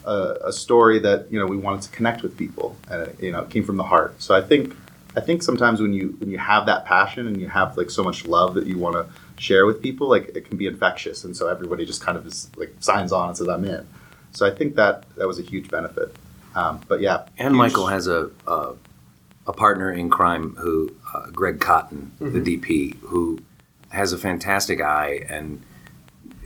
a, 0.06 0.38
a 0.46 0.54
story 0.54 1.00
that 1.00 1.32
you 1.32 1.40
know 1.40 1.46
we 1.46 1.58
wanted 1.58 1.82
to 1.84 1.90
connect 1.90 2.24
with 2.24 2.38
people, 2.38 2.76
and 2.90 3.04
it, 3.04 3.22
you 3.22 3.32
know 3.32 3.42
it 3.42 3.50
came 3.50 3.64
from 3.64 3.78
the 3.78 3.84
heart. 3.84 4.22
So 4.22 4.34
I 4.34 4.42
think 4.42 4.76
I 5.16 5.20
think 5.20 5.44
sometimes 5.44 5.82
when 5.82 5.94
you 5.94 6.16
when 6.20 6.30
you 6.30 6.38
have 6.38 6.66
that 6.68 6.86
passion 6.86 7.28
and 7.28 7.42
you 7.42 7.48
have 7.48 7.76
like 7.78 7.90
so 7.90 8.04
much 8.04 8.26
love 8.26 8.54
that 8.54 8.68
you 8.68 8.78
want 8.78 8.96
to 8.96 9.08
share 9.42 9.66
with 9.66 9.82
people, 9.82 10.08
like 10.08 10.30
it 10.36 10.46
can 10.46 10.58
be 10.58 10.68
infectious, 10.68 11.24
and 11.24 11.36
so 11.36 11.48
everybody 11.48 11.86
just 11.86 12.02
kind 12.02 12.18
of 12.18 12.26
is 12.26 12.50
like 12.56 12.74
signs 12.80 13.12
on 13.12 13.30
and 13.30 13.38
says 13.38 13.48
I'm 13.48 13.66
in. 13.66 13.86
So 14.32 14.46
I 14.46 14.52
think 14.52 14.76
that 14.76 15.04
that 15.18 15.28
was 15.28 15.40
a 15.40 15.44
huge 15.44 15.70
benefit. 15.70 16.16
Um, 16.58 16.82
but 16.88 17.02
yeah, 17.02 17.26
And 17.38 17.50
huge- 17.50 17.58
Michael 17.58 17.88
has 17.88 18.08
a 18.08 18.32
a, 18.48 18.74
a 19.46 19.54
partner 19.54 19.92
in 19.92 20.10
crime 20.10 20.56
who 20.58 20.92
uh, 21.14 21.28
Greg 21.32 21.60
Cotton, 21.60 22.12
the 22.20 22.42
DP, 22.42 22.98
who 23.02 23.40
has 23.90 24.12
a 24.12 24.18
fantastic 24.18 24.82
eye 24.82 25.26
and 25.30 25.62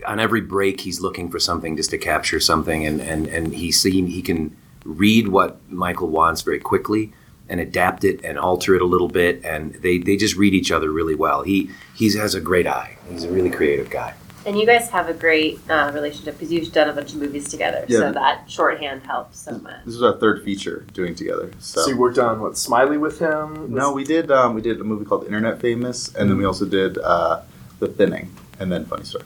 on 0.06 0.20
every 0.20 0.42
break 0.42 0.82
he's 0.82 1.00
looking 1.00 1.30
for 1.30 1.40
something 1.40 1.76
just 1.76 1.90
to 1.92 1.98
capture 1.98 2.40
something 2.40 2.86
and 2.86 3.00
and 3.02 3.28
and 3.28 3.54
he 3.54 3.72
seen 3.72 4.08
he 4.08 4.22
can 4.22 4.56
read 4.84 5.28
what 5.28 5.60
Michael 5.72 6.10
wants 6.10 6.42
very 6.42 6.60
quickly 6.60 7.14
and 7.50 7.60
adapt 7.60 8.04
it 8.04 8.20
and 8.24 8.38
alter 8.40 8.76
it 8.76 8.82
a 8.82 8.86
little 8.86 9.08
bit 9.08 9.44
and 9.44 9.74
they 9.76 9.98
they 9.98 10.16
just 10.18 10.36
read 10.36 10.54
each 10.54 10.72
other 10.72 10.92
really 10.92 11.16
well. 11.16 11.44
He 11.44 11.70
he 11.96 12.12
has 12.18 12.36
a 12.36 12.42
great 12.42 12.68
eye. 12.68 12.98
He's 13.10 13.24
a 13.24 13.32
really 13.32 13.50
creative 13.52 13.90
guy. 13.90 14.14
And 14.46 14.58
you 14.60 14.66
guys 14.66 14.90
have 14.90 15.08
a 15.08 15.14
great 15.14 15.60
uh, 15.70 15.92
relationship 15.94 16.34
because 16.36 16.52
you've 16.52 16.72
done 16.74 16.90
a 16.90 16.94
bunch 16.94 17.12
of 17.14 17.18
movies 17.18 17.48
together. 17.50 17.86
Yeah. 17.88 18.00
So 18.00 18.12
that 18.14 18.50
shorthand 18.50 19.04
helps 19.04 19.40
so 19.40 19.58
much. 19.60 19.86
this 19.86 19.94
is 19.94 20.02
our 20.02 20.18
third 20.18 20.44
feature 20.44 20.84
doing 20.94 21.14
together. 21.14 21.52
So, 21.60 21.82
So 21.82 21.90
you 21.92 21.98
worked 21.98 22.18
on 22.18 22.42
what 22.42 22.58
Smiley 22.58 22.98
with 22.98 23.20
him? 23.20 23.72
no, 23.74 23.92
we 23.94 24.04
did 24.04 24.32
um, 24.32 24.56
we 24.56 24.62
did 24.62 24.80
a 24.82 24.84
movie 24.84 25.06
called 25.06 25.26
Internet 25.26 25.62
Famous, 25.62 26.14
and 26.16 26.30
then 26.30 26.38
we 26.38 26.46
also 26.46 26.66
did 26.66 26.98
uh, 26.98 27.42
The 27.80 27.88
Thinning, 27.88 28.36
and 28.60 28.72
then 28.72 28.86
Funny 28.86 29.04
Story. 29.04 29.26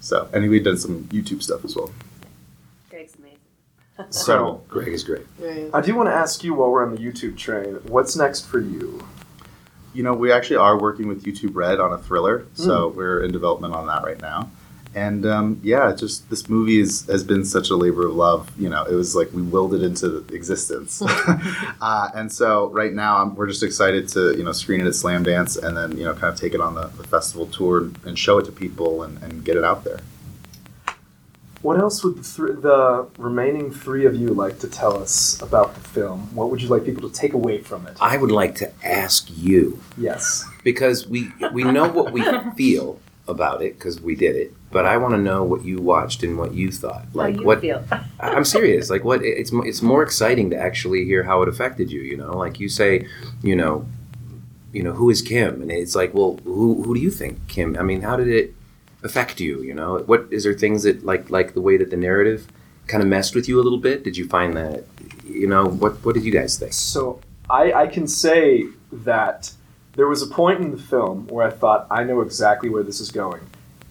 So 0.00 0.28
and 0.32 0.48
we've 0.50 0.64
done 0.64 0.78
some 0.78 1.04
YouTube 1.04 1.42
stuff 1.42 1.64
as 1.64 1.76
well. 1.76 1.92
Greg's 2.88 3.14
amazing. 3.16 3.36
So 4.10 4.62
Greg 4.68 4.88
is 4.88 5.04
great. 5.04 5.26
I 5.74 5.80
do 5.80 5.94
want 5.94 6.08
to 6.08 6.14
ask 6.14 6.42
you 6.42 6.54
while 6.54 6.70
we're 6.70 6.84
on 6.84 6.92
the 6.94 7.00
YouTube 7.00 7.36
train, 7.36 7.74
what's 7.86 8.16
next 8.16 8.46
for 8.46 8.58
you? 8.58 9.06
You 9.92 10.02
know, 10.02 10.14
we 10.14 10.30
actually 10.32 10.56
are 10.56 10.78
working 10.78 11.08
with 11.08 11.24
YouTube 11.24 11.54
Red 11.54 11.80
on 11.80 11.92
a 11.92 11.98
thriller, 11.98 12.46
so 12.54 12.88
we're 12.88 13.22
in 13.24 13.32
development 13.32 13.74
on 13.74 13.86
that 13.88 14.04
right 14.04 14.20
now. 14.20 14.50
And 14.94 15.24
um, 15.24 15.60
yeah, 15.62 15.94
just 15.94 16.28
this 16.30 16.48
movie 16.48 16.80
is, 16.80 17.06
has 17.06 17.22
been 17.22 17.44
such 17.44 17.70
a 17.70 17.76
labor 17.76 18.06
of 18.06 18.14
love. 18.14 18.50
You 18.58 18.68
know, 18.68 18.84
it 18.84 18.94
was 18.94 19.14
like 19.14 19.32
we 19.32 19.42
willed 19.42 19.72
it 19.72 19.82
into 19.82 20.24
existence. 20.32 21.00
uh, 21.80 22.08
and 22.14 22.32
so 22.32 22.70
right 22.70 22.92
now, 22.92 23.18
I'm, 23.18 23.36
we're 23.36 23.46
just 23.46 23.62
excited 23.62 24.08
to 24.10 24.36
you 24.36 24.42
know 24.42 24.52
screen 24.52 24.80
it 24.80 24.86
at 24.86 24.94
Slamdance, 24.94 25.62
and 25.62 25.76
then 25.76 25.96
you 25.96 26.04
know 26.04 26.12
kind 26.14 26.32
of 26.32 26.40
take 26.40 26.54
it 26.54 26.60
on 26.60 26.74
the, 26.74 26.88
the 26.88 27.04
festival 27.04 27.46
tour 27.46 27.82
and, 27.82 27.98
and 28.04 28.18
show 28.18 28.38
it 28.38 28.46
to 28.46 28.52
people 28.52 29.04
and, 29.04 29.22
and 29.22 29.44
get 29.44 29.56
it 29.56 29.64
out 29.64 29.84
there. 29.84 30.00
What 31.62 31.78
else 31.78 32.02
would 32.02 32.16
the, 32.16 32.22
th- 32.22 32.60
the 32.62 33.06
remaining 33.18 33.70
three 33.70 34.06
of 34.06 34.14
you 34.14 34.28
like 34.28 34.58
to 34.60 34.68
tell 34.68 34.96
us 34.96 35.40
about 35.42 35.74
the 35.74 35.80
film? 35.80 36.34
What 36.34 36.50
would 36.50 36.62
you 36.62 36.68
like 36.68 36.84
people 36.86 37.08
to 37.08 37.14
take 37.14 37.34
away 37.34 37.60
from 37.60 37.86
it? 37.86 37.96
I 38.00 38.16
would 38.16 38.30
like 38.32 38.54
to 38.56 38.72
ask 38.82 39.28
you 39.30 39.78
yes. 39.98 40.44
because 40.64 41.06
we 41.06 41.30
we 41.52 41.64
know 41.64 41.86
what 41.88 42.12
we 42.12 42.22
feel 42.56 42.98
about 43.28 43.62
it 43.62 43.74
because 43.78 44.00
we 44.00 44.14
did 44.14 44.36
it, 44.36 44.54
but 44.72 44.86
I 44.86 44.96
want 44.96 45.12
to 45.14 45.18
know 45.20 45.44
what 45.44 45.62
you 45.64 45.80
watched 45.82 46.22
and 46.22 46.38
what 46.38 46.54
you 46.54 46.72
thought. 46.72 47.04
Like 47.12 47.34
How 47.34 47.40
you 47.40 47.46
what 47.46 47.60
feel? 47.60 47.84
I- 47.92 48.30
I'm 48.30 48.44
serious. 48.44 48.88
Like 48.88 49.04
what 49.04 49.22
it's 49.22 49.52
it's 49.52 49.82
more 49.82 50.02
exciting 50.02 50.48
to 50.50 50.56
actually 50.56 51.04
hear 51.04 51.24
how 51.24 51.42
it 51.42 51.48
affected 51.48 51.92
you. 51.92 52.00
You 52.00 52.16
know, 52.16 52.36
like 52.36 52.58
you 52.58 52.70
say, 52.70 53.06
you 53.42 53.54
know, 53.54 53.86
you 54.72 54.82
know 54.82 54.92
who 54.92 55.10
is 55.10 55.20
Kim, 55.20 55.60
and 55.60 55.70
it's 55.70 55.94
like, 55.94 56.14
well, 56.14 56.38
who 56.44 56.82
who 56.84 56.94
do 56.94 57.00
you 57.00 57.10
think 57.10 57.46
Kim? 57.48 57.76
I 57.78 57.82
mean, 57.82 58.00
how 58.00 58.16
did 58.16 58.28
it 58.28 58.54
affect 59.02 59.40
you? 59.40 59.62
You 59.62 59.74
know, 59.74 59.98
what 59.98 60.26
is 60.30 60.44
there 60.44 60.54
things 60.54 60.82
that 60.84 61.04
like 61.04 61.30
like 61.30 61.54
the 61.54 61.60
way 61.60 61.76
that 61.76 61.90
the 61.90 61.96
narrative 61.96 62.46
kind 62.86 63.02
of 63.02 63.08
messed 63.08 63.34
with 63.34 63.48
you 63.48 63.60
a 63.60 63.62
little 63.62 63.78
bit? 63.78 64.04
Did 64.04 64.16
you 64.16 64.26
find 64.28 64.56
that? 64.56 64.84
You 65.24 65.46
know, 65.46 65.66
what 65.66 66.04
what 66.04 66.14
did 66.14 66.24
you 66.24 66.32
guys 66.32 66.58
think? 66.58 66.72
So 66.72 67.20
I, 67.48 67.72
I 67.72 67.86
can 67.86 68.06
say 68.06 68.66
that 68.92 69.52
there 69.94 70.06
was 70.06 70.22
a 70.22 70.26
point 70.26 70.60
in 70.60 70.70
the 70.70 70.78
film 70.78 71.26
where 71.28 71.46
I 71.46 71.50
thought 71.50 71.86
I 71.90 72.04
know 72.04 72.20
exactly 72.20 72.68
where 72.68 72.82
this 72.82 73.00
is 73.00 73.10
going. 73.10 73.42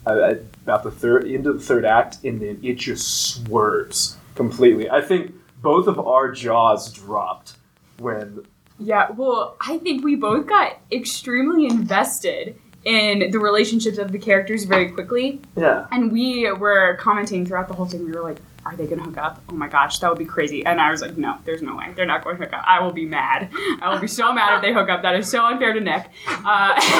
I, 0.06 0.12
I, 0.12 0.30
about 0.64 0.84
the 0.84 0.92
third 0.92 1.28
into 1.28 1.54
the 1.54 1.60
third 1.60 1.86
act, 1.86 2.24
and 2.24 2.42
then 2.42 2.60
it 2.64 2.76
just 2.76 3.36
swerves 3.36 4.18
completely. 4.36 4.90
I 4.90 5.02
think 5.02 5.34
both 5.62 5.88
of 5.88 6.00
our 6.00 6.32
jaws 6.32 6.92
dropped 6.94 7.56
when 7.98 8.46
Yeah, 8.80 9.12
well, 9.12 9.58
I 9.60 9.78
think 9.78 10.04
we 10.04 10.16
both 10.16 10.48
got 10.48 10.80
extremely 10.92 11.66
invested 11.66 12.60
in 12.86 13.32
the 13.32 13.40
relationships 13.40 13.98
of 13.98 14.12
the 14.12 14.20
characters 14.20 14.64
very 14.64 14.90
quickly. 14.92 15.42
yeah. 15.56 15.88
And 15.92 16.12
we 16.12 16.52
were 16.52 16.96
commenting 17.00 17.46
throughout 17.46 17.68
the 17.68 17.74
whole 17.74 17.86
thing. 17.86 18.06
We 18.06 18.12
were 18.12 18.22
like, 18.22 18.38
are 18.66 18.76
they 18.76 18.86
going 18.86 19.00
to 19.00 19.06
hook 19.06 19.18
up? 19.18 19.42
Oh 19.50 19.54
my 19.54 19.68
gosh, 19.68 20.00
that 20.00 20.10
would 20.10 20.20
be 20.20 20.26
crazy. 20.26 20.66
And 20.66 20.80
I 20.82 20.92
was 20.92 21.02
like, 21.02 21.18
no, 21.18 21.38
there's 21.46 21.62
no 21.62 21.76
way. 21.76 21.94
They're 21.96 22.06
not 22.06 22.24
going 22.24 22.38
to 22.38 22.44
hook 22.44 22.54
up. 22.54 22.64
I 22.68 22.82
will 22.82 22.92
be 22.92 23.06
mad. 23.06 23.50
I 23.82 23.90
will 23.92 24.00
be 24.00 24.08
so 24.08 24.32
mad 24.34 24.56
if 24.58 24.62
they 24.62 24.74
hook 24.74 24.90
up. 24.90 25.02
That 25.02 25.16
is 25.16 25.30
so 25.30 25.46
unfair 25.46 25.74
to 25.74 25.80
Nick. 25.80 26.08
Uh, 26.28 26.80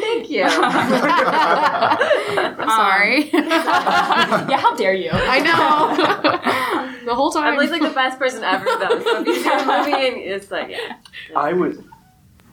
Thank 0.00 0.30
you. 0.30 0.44
I'm 0.48 0.56
sorry. 2.68 3.30
yeah, 3.32 4.56
how 4.56 4.74
dare 4.76 4.94
you? 4.94 5.10
I 5.12 5.40
know. 5.40 7.04
the 7.04 7.14
whole 7.14 7.30
time. 7.30 7.52
I'm 7.52 7.58
like, 7.58 7.70
like 7.70 7.82
the 7.82 7.90
best 7.90 8.18
person 8.18 8.42
ever 8.44 8.64
though. 8.64 9.02
So 9.02 9.20
if 9.20 9.26
you 9.26 9.42
see 9.42 9.50
a 9.50 9.66
movie 9.66 9.92
and 9.92 10.16
it's 10.16 10.50
like, 10.50 10.70
yeah. 10.70 10.96
I 11.36 11.52
would. 11.52 11.84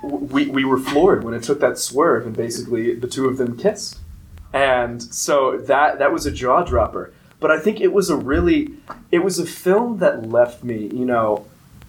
We 0.03 0.47
we 0.47 0.65
were 0.65 0.79
floored 0.79 1.23
when 1.23 1.33
it 1.33 1.43
took 1.43 1.59
that 1.59 1.77
swerve, 1.77 2.25
and 2.25 2.35
basically 2.35 2.95
the 2.95 3.07
two 3.07 3.27
of 3.27 3.37
them 3.37 3.57
kissed, 3.57 3.99
and 4.53 5.01
so 5.01 5.57
that 5.57 5.99
that 5.99 6.11
was 6.11 6.25
a 6.25 6.31
jaw 6.31 6.63
dropper. 6.63 7.13
But 7.39 7.49
I 7.49 7.59
think 7.59 7.81
it 7.81 7.91
was 7.91 8.09
a 8.09 8.15
really, 8.15 8.69
it 9.11 9.19
was 9.19 9.39
a 9.39 9.45
film 9.45 9.97
that 9.97 10.29
left 10.29 10.63
me, 10.63 10.89
you 10.93 11.05
know, 11.05 11.47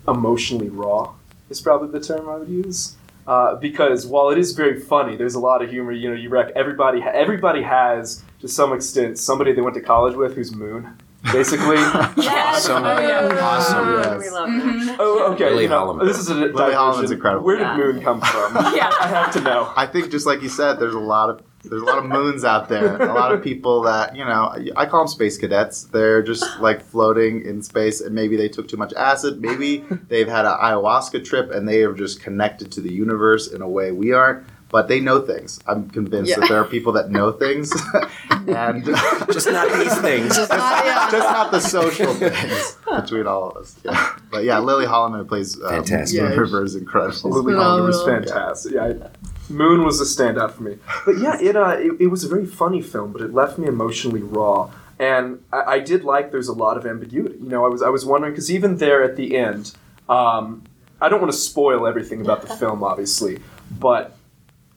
emotionally 0.09 0.71
raw. 0.71 1.15
Is 1.51 1.61
probably 1.61 1.91
the 1.91 2.05
term 2.05 2.29
I 2.29 2.37
would 2.37 2.49
use. 2.49 2.97
Uh, 3.27 3.57
because 3.57 4.07
while 4.07 4.31
it 4.31 4.39
is 4.39 4.53
very 4.53 4.81
funny, 4.81 5.15
there's 5.15 5.35
a 5.35 5.41
lot 5.41 5.63
of 5.63 5.71
humor. 5.71 5.93
You 5.93 6.09
know, 6.09 6.17
you 6.17 6.31
wreck 6.31 6.51
everybody. 6.57 7.03
Everybody 7.03 7.63
has 7.63 8.25
to 8.41 8.49
some 8.49 8.73
extent 8.73 9.19
somebody 9.19 9.53
they 9.53 9.61
went 9.61 9.75
to 9.75 9.83
college 9.83 10.17
with 10.17 10.35
who's 10.35 10.55
Moon, 10.55 10.97
basically. 11.33 11.77
Yes. 12.17 12.69
Awesome. 12.69 12.85
Oh, 12.85 13.01
yeah. 13.01 13.39
Awesome. 13.41 13.89
Yes. 14.03 14.21
We 14.21 14.31
love 14.31 14.49
it. 14.49 14.97
oh, 15.01 15.19
mm-hmm. 15.23 15.33
okay. 15.35 15.51
Lily 15.51 15.63
you 15.65 15.69
know, 15.69 15.87
Holloman. 15.87 16.07
This 16.07 16.19
is 16.19 16.29
a 16.29 16.35
Lily 16.35 16.49
diversion. 16.53 16.75
Holloman's 16.79 17.11
incredible. 17.11 17.45
Where 17.45 17.57
did 17.57 17.63
Yeah. 17.63 17.77
Moon 17.77 18.03
come 18.03 18.21
from? 18.21 18.55
Yeah. 18.75 18.91
I 19.01 19.07
have 19.09 19.33
to 19.35 19.41
know. 19.41 19.73
I 19.77 19.87
think 19.87 20.11
just 20.11 20.27
like 20.27 20.43
you 20.43 20.49
said, 20.49 20.75
there's 20.75 20.95
a 20.95 20.99
lot 21.01 21.31
of 21.31 21.43
there's 21.65 21.83
a 21.83 21.85
lot 21.85 21.99
of 21.99 22.07
moons 22.07 22.45
out 22.45 22.69
there. 22.69 23.01
A 23.01 23.15
lot 23.15 23.33
of 23.33 23.43
people 23.43 23.83
that 23.83 24.17
you 24.17 24.25
know, 24.25 24.55
I 24.77 24.87
call 24.87 25.01
them 25.01 25.09
space 25.09 25.39
cadets. 25.39 25.85
They're 25.85 26.23
just 26.23 26.61
like 26.61 26.83
floating 26.83 27.45
in 27.45 27.63
space, 27.63 28.01
and 28.01 28.15
maybe 28.15 28.37
they 28.37 28.49
took 28.49 28.69
too 28.69 28.77
much 28.77 28.93
acid. 28.95 29.41
Maybe 29.41 29.85
they've 30.09 30.29
had 30.29 30.45
an 30.45 30.57
ayahuasca 30.61 31.25
trip, 31.25 31.51
and 31.51 31.69
they 31.69 31.83
are 31.83 31.93
just 31.95 32.21
connected 32.21 32.73
to 32.73 32.81
the 32.81 32.93
universe 32.93 33.49
in 33.53 33.63
a 33.63 33.69
way 33.69 33.93
we 33.93 34.13
aren't. 34.13 34.45
But 34.73 34.89
they 34.89 35.01
know 35.01 35.21
things. 35.21 35.61
I'm 35.67 35.89
convinced 35.91 36.31
Yeah. 36.31 36.41
that 36.41 36.49
there 36.49 36.59
are 36.59 36.65
people 36.65 36.93
that 36.95 37.11
know 37.11 37.31
things, 37.31 37.71
and 38.31 38.83
Just 39.33 39.47
not 39.47 39.71
these 39.79 39.97
things. 40.01 40.35
Just 40.35 40.51
not, 40.51 40.85
yeah. 40.85 41.09
just 41.11 41.29
not 41.31 41.51
the 41.53 41.61
social 41.61 42.13
things 42.15 42.79
between 42.87 43.27
all 43.27 43.51
of 43.51 43.57
us. 43.59 43.77
Yeah. 43.85 44.17
But 44.31 44.45
yeah, 44.45 44.59
Lily 44.59 44.87
Holloman 44.87 45.19
who 45.19 45.25
plays 45.27 45.57
um, 45.63 45.69
Fantastic. 45.85 46.23
Moon 46.23 46.33
Yeah. 46.33 46.39
River 46.39 46.65
is 46.65 46.75
incredible. 46.75 47.31
Lily 47.31 47.55
Holland 47.55 47.85
was 47.85 48.03
phenomenal. 48.03 48.29
fantastic. 48.33 48.73
Yeah, 48.73 48.85
I, 49.07 49.11
Moon 49.53 49.85
was 49.85 50.01
a 50.01 50.05
standout 50.05 50.53
for 50.53 50.63
me. 50.63 50.79
But 51.05 51.19
yeah, 51.19 51.39
it, 51.39 51.55
uh, 51.55 51.77
it 51.79 51.93
it 52.01 52.07
was 52.07 52.25
a 52.25 52.29
very 52.29 52.47
funny 52.47 52.81
film, 52.81 53.13
but 53.13 53.21
it 53.21 53.35
left 53.35 53.59
me 53.59 53.67
emotionally 53.69 54.23
raw. 54.23 54.71
And 54.99 55.43
I, 55.53 55.61
I 55.75 55.79
did 55.81 56.03
like 56.05 56.31
there's 56.33 56.49
a 56.49 56.55
lot 56.55 56.79
of 56.79 56.87
ambiguity. 56.87 57.37
You 57.43 57.49
know, 57.51 57.65
I 57.67 57.69
was 57.69 57.83
I 57.83 57.91
was 57.91 58.07
wondering 58.07 58.33
because 58.33 58.51
even 58.51 58.79
there 58.79 59.03
at 59.03 59.17
the 59.17 59.37
end, 59.37 59.73
um, 60.09 60.63
I 61.01 61.11
don't 61.11 61.21
want 61.21 61.33
to 61.33 61.39
spoil 61.39 61.87
everything 61.87 62.23
about 62.23 62.41
the 62.41 62.57
film, 62.61 62.83
obviously, 62.83 63.41
but 63.79 64.17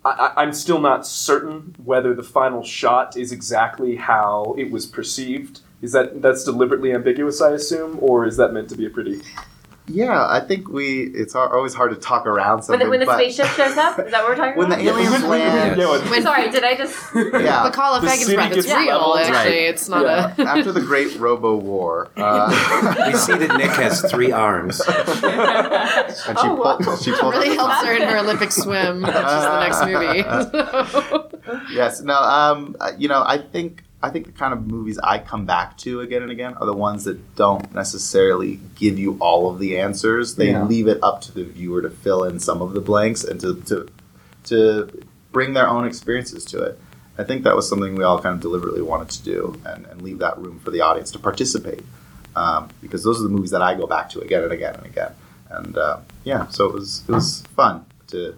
I, 0.05 0.33
I'm 0.37 0.53
still 0.53 0.79
not 0.79 1.05
certain 1.07 1.75
whether 1.83 2.13
the 2.13 2.23
final 2.23 2.63
shot 2.63 3.17
is 3.17 3.31
exactly 3.31 3.95
how 3.95 4.55
it 4.57 4.69
was 4.71 4.85
perceived. 4.85 5.61
Is 5.81 5.91
that 5.93 6.21
that's 6.21 6.43
deliberately 6.43 6.93
ambiguous, 6.93 7.41
I 7.41 7.51
assume, 7.51 7.97
or 7.99 8.25
is 8.25 8.37
that 8.37 8.53
meant 8.53 8.69
to 8.69 8.77
be 8.77 8.85
a 8.85 8.89
pretty? 8.89 9.21
Yeah, 9.87 10.25
I 10.27 10.39
think 10.39 10.67
we. 10.67 11.01
It's 11.03 11.35
always 11.35 11.75
hard 11.75 11.91
to 11.93 11.97
talk 11.97 12.25
around 12.25 12.55
When 12.57 12.63
something. 12.63 12.85
the, 12.87 12.89
when 12.89 12.99
the 13.01 13.05
but 13.05 13.17
spaceship 13.19 13.45
shows 13.49 13.77
up, 13.77 13.99
is 13.99 14.09
that 14.11 14.23
what 14.23 14.29
we're 14.29 14.35
talking 14.35 14.53
about? 14.53 14.57
when 14.57 14.69
the 14.69 14.75
about? 14.75 14.85
aliens 14.99 15.11
When- 15.11 15.29
when- 15.29 15.39
land, 15.41 15.79
yeah, 15.79 15.89
when- 15.91 16.09
When- 16.09 16.23
Sorry, 16.23 16.49
did 16.49 16.63
I 16.63 16.75
just? 16.75 16.97
yeah, 17.15 17.63
the 17.63 17.69
call 17.71 17.93
of 17.93 18.01
The 18.01 18.07
breath 18.33 18.51
is 18.57 18.65
real, 18.65 19.15
actually. 19.19 19.33
Right. 19.35 19.51
It's 19.69 19.87
not 19.87 20.01
Yeah. 20.03 20.33
a. 20.39 20.41
after 20.57 20.71
the 20.71 20.81
Great 20.81 21.15
Robo 21.19 21.55
War, 21.57 22.09
uh, 22.17 23.05
We 23.07 23.13
see 23.13 23.33
that 23.37 23.57
Nick 23.57 23.69
has 23.71 24.01
three 24.09 24.31
arms. 24.31 24.81
and 24.87 24.97
she 24.97 26.47
Oh, 26.47 26.55
wow. 26.55 26.77
pulled, 26.81 27.01
she 27.03 27.11
pulled 27.11 27.33
really 27.35 27.55
helps 27.55 27.85
her 27.85 27.93
in 27.93 28.01
her 28.09 28.17
Olympic 28.17 28.51
swim, 28.51 29.03
which 29.03 29.09
is 29.09 29.13
the 29.13 29.59
next 29.59 29.85
movie. 29.85 31.71
Yes, 31.71 32.01
no, 32.01 32.15
um, 32.15 32.75
uh, 32.79 32.91
you 32.97 33.07
know, 33.07 33.21
I 33.23 33.37
think 33.37 33.83
I 34.05 34.09
think 34.11 34.25
the 34.27 34.31
kind 34.31 34.53
of 34.53 34.67
movies 34.67 34.99
I 35.03 35.17
come 35.17 35.45
back 35.45 35.77
to 35.79 36.01
again 36.01 36.21
and 36.21 36.31
again 36.31 36.53
are 36.55 36.65
the 36.65 36.73
ones 36.73 37.05
that 37.05 37.35
don't 37.35 37.73
necessarily 37.73 38.59
give 38.75 38.99
you 38.99 39.17
all 39.19 39.49
of 39.49 39.57
the 39.59 39.79
answers. 39.79 40.35
They 40.35 40.51
Yeah. 40.51 40.63
leave 40.63 40.87
it 40.87 40.99
up 41.01 41.21
to 41.21 41.31
the 41.33 41.43
viewer 41.43 41.81
to 41.81 41.89
fill 41.89 42.23
in 42.23 42.39
some 42.39 42.61
of 42.61 42.73
the 42.73 42.81
blanks 42.81 43.23
and 43.23 43.39
to 43.41 43.55
to 43.69 43.87
to 44.45 44.89
bring 45.31 45.53
their 45.53 45.67
own 45.67 45.85
experiences 45.85 46.45
to 46.45 46.61
it. 46.61 46.79
I 47.17 47.23
think 47.23 47.43
that 47.45 47.55
was 47.55 47.67
something 47.67 47.95
we 47.95 48.03
all 48.03 48.19
kind 48.21 48.35
of 48.35 48.41
deliberately 48.41 48.81
wanted 48.81 49.09
to 49.17 49.23
do 49.23 49.59
and, 49.65 49.85
and 49.87 50.01
leave 50.01 50.19
that 50.19 50.37
room 50.37 50.59
for 50.59 50.69
the 50.69 50.81
audience 50.81 51.09
to 51.11 51.19
participate. 51.19 51.83
Um, 52.35 52.69
because 52.81 53.03
those 53.03 53.19
are 53.19 53.23
the 53.23 53.29
movies 53.37 53.51
that 53.51 53.61
I 53.61 53.73
go 53.75 53.87
back 53.87 54.09
to 54.11 54.19
again 54.19 54.43
and 54.43 54.51
again 54.51 54.75
and 54.75 54.85
again. 54.85 55.13
And 55.49 55.77
uh, 55.77 55.97
yeah, 56.25 56.47
so 56.47 56.65
it 56.67 56.73
was 56.73 57.03
it 57.07 57.11
was 57.11 57.41
fun 57.55 57.85
to. 58.07 58.35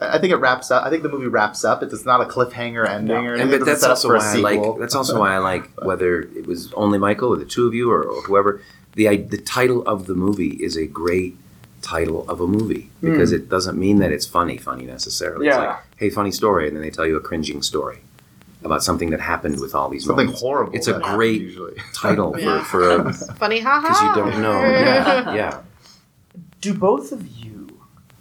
I 0.00 0.16
I 0.16 0.18
think 0.18 0.32
it 0.32 0.36
wraps 0.36 0.70
up. 0.70 0.84
I 0.84 0.90
think 0.90 1.02
the 1.02 1.08
movie 1.08 1.26
wraps 1.28 1.64
up. 1.64 1.82
It's 1.82 2.04
not 2.04 2.20
a 2.20 2.24
cliffhanger 2.24 2.86
ending 2.88 3.14
No. 3.16 3.22
or 3.22 3.32
And 3.32 3.42
anything. 3.42 3.60
but 3.60 3.64
that's 3.66 3.82
also 3.84 4.08
why 4.08 4.18
for 4.20 4.24
I 4.26 4.34
a 4.34 4.40
like. 4.40 4.78
That's 4.78 4.94
also 4.94 5.18
why 5.18 5.34
I 5.34 5.38
like 5.38 5.70
whether 5.84 6.20
it 6.20 6.46
was 6.46 6.72
only 6.74 6.98
Michael 6.98 7.30
or 7.30 7.36
the 7.36 7.44
two 7.44 7.66
of 7.66 7.74
you 7.74 7.90
or, 7.90 8.02
or 8.02 8.22
whoever. 8.22 8.60
The 8.94 9.16
the 9.16 9.38
title 9.38 9.86
of 9.86 10.06
the 10.06 10.14
movie 10.14 10.56
is 10.62 10.76
a 10.76 10.86
great 10.86 11.36
title 11.82 12.28
of 12.28 12.40
a 12.40 12.46
movie 12.46 12.90
because 13.00 13.30
hmm. 13.30 13.36
it 13.36 13.48
doesn't 13.48 13.78
mean 13.78 13.98
that 13.98 14.10
it's 14.10 14.26
funny, 14.26 14.56
funny 14.56 14.84
necessarily. 14.86 15.46
It's 15.46 15.56
Yeah. 15.56 15.62
like, 15.66 15.76
hey, 15.96 16.10
funny 16.10 16.32
story, 16.32 16.66
and 16.66 16.76
then 16.76 16.82
they 16.82 16.90
tell 16.90 17.06
you 17.06 17.16
a 17.16 17.20
cringing 17.20 17.62
story 17.62 17.98
about 18.64 18.82
something 18.82 19.10
that 19.10 19.20
happened 19.20 19.60
with 19.60 19.74
all 19.74 19.88
these 19.88 20.04
something 20.04 20.26
moments. 20.26 20.40
horrible. 20.40 20.74
It's 20.74 20.88
a 20.88 20.98
great 20.98 21.40
usually. 21.40 21.74
title 21.94 22.32
for 22.32 22.40
Yeah. 22.40 22.64
for 22.72 22.90
a 22.90 23.12
Funny, 23.12 23.60
haha. 23.60 23.80
because 23.88 24.02
you 24.02 24.14
don't 24.14 24.42
know. 24.42 24.60
Yeah, 24.60 25.34
yeah. 25.34 25.60
Do 26.60 26.74
both 26.74 27.12
of 27.12 27.26
you 27.28 27.55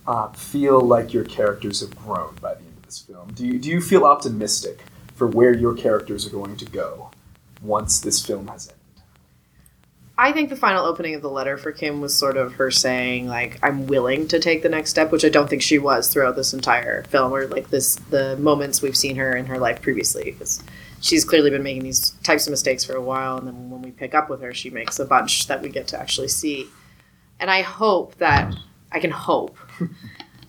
uh, 0.08 0.30
feel 0.30 0.82
like 0.82 1.14
your 1.14 1.24
characters 1.24 1.82
have 1.82 1.96
grown 1.98 2.36
by 2.36 2.54
the 2.54 2.62
end 2.62 2.78
of 2.78 2.84
this 2.84 3.00
film? 3.00 3.32
Do 3.34 3.46
you, 3.46 3.60
do 3.60 3.70
you 3.70 3.82
feel 3.82 4.04
optimistic 4.04 4.84
for 5.16 5.28
where 5.28 5.54
your 5.54 5.74
characters 5.74 6.28
are 6.28 6.32
going 6.32 6.58
to 6.58 6.66
go 6.66 7.12
once 7.62 8.00
this 8.00 8.26
film 8.26 8.48
has 8.48 8.68
ended? 8.68 8.76
I 10.18 10.32
think 10.32 10.50
the 10.50 10.56
final 10.56 10.86
opening 10.86 11.14
of 11.16 11.22
the 11.22 11.30
letter 11.30 11.58
for 11.58 11.74
Kim 11.74 12.00
was 12.00 12.16
sort 12.16 12.38
of 12.38 12.54
her 12.54 12.72
saying 12.72 13.28
like 13.28 13.60
I'm 13.62 13.86
willing 13.88 14.30
to 14.30 14.40
take 14.40 14.64
the 14.64 14.70
next 14.70 14.92
step, 14.92 15.12
which 15.12 15.26
I 15.26 15.30
don't 15.30 15.50
think 15.50 15.62
she 15.62 15.78
was 15.78 16.08
throughout 16.08 16.38
this 16.38 16.54
entire 16.54 17.04
film 17.04 17.34
or 17.34 17.48
like 17.48 17.70
this 17.70 17.96
the 17.96 18.38
moments 18.38 18.82
we've 18.82 18.96
seen 18.96 19.18
her 19.18 19.36
in 19.36 19.46
her 19.48 19.60
life 19.60 19.82
previously 19.82 20.24
because 20.32 20.64
she's 21.02 21.26
clearly 21.26 21.50
been 21.50 21.64
making 21.64 21.84
these 21.84 22.12
types 22.24 22.48
of 22.48 22.52
mistakes 22.52 22.86
for 22.86 22.96
a 22.96 23.02
while 23.02 23.38
and 23.38 23.48
then 23.48 23.70
when 23.70 23.82
we 23.82 23.92
pick 23.92 24.16
up 24.16 24.30
with 24.30 24.42
her 24.42 24.54
she 24.54 24.70
makes 24.70 25.00
a 25.00 25.06
bunch 25.06 25.48
that 25.48 25.62
we 25.62 25.68
get 25.68 25.88
to 25.90 26.00
actually 26.00 26.30
see. 26.30 26.66
And 27.42 27.52
I 27.52 27.62
hope 27.62 28.16
that 28.20 28.56
I 28.94 29.00
can 29.00 29.12
hope 29.12 29.58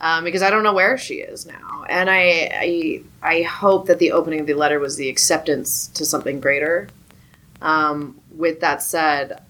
um, 0.01 0.25
because 0.25 0.43
I 0.43 0.51
don't 0.51 0.63
know 0.63 0.75
where 0.75 0.99
she 0.99 1.17
is 1.17 1.47
now, 1.47 1.85
and 1.89 2.11
I, 2.11 2.51
I 2.53 3.03
I 3.23 3.43
hope 3.43 3.87
that 3.87 3.99
the 3.99 4.13
opening 4.13 4.41
of 4.41 4.47
the 4.47 4.55
letter 4.55 4.79
was 4.79 4.97
the 4.97 5.09
acceptance 5.09 5.89
to 5.89 6.05
something 6.05 6.41
greater. 6.41 6.89
Um, 7.63 8.21
with 8.31 8.61
that 8.61 8.83
said, 8.83 9.43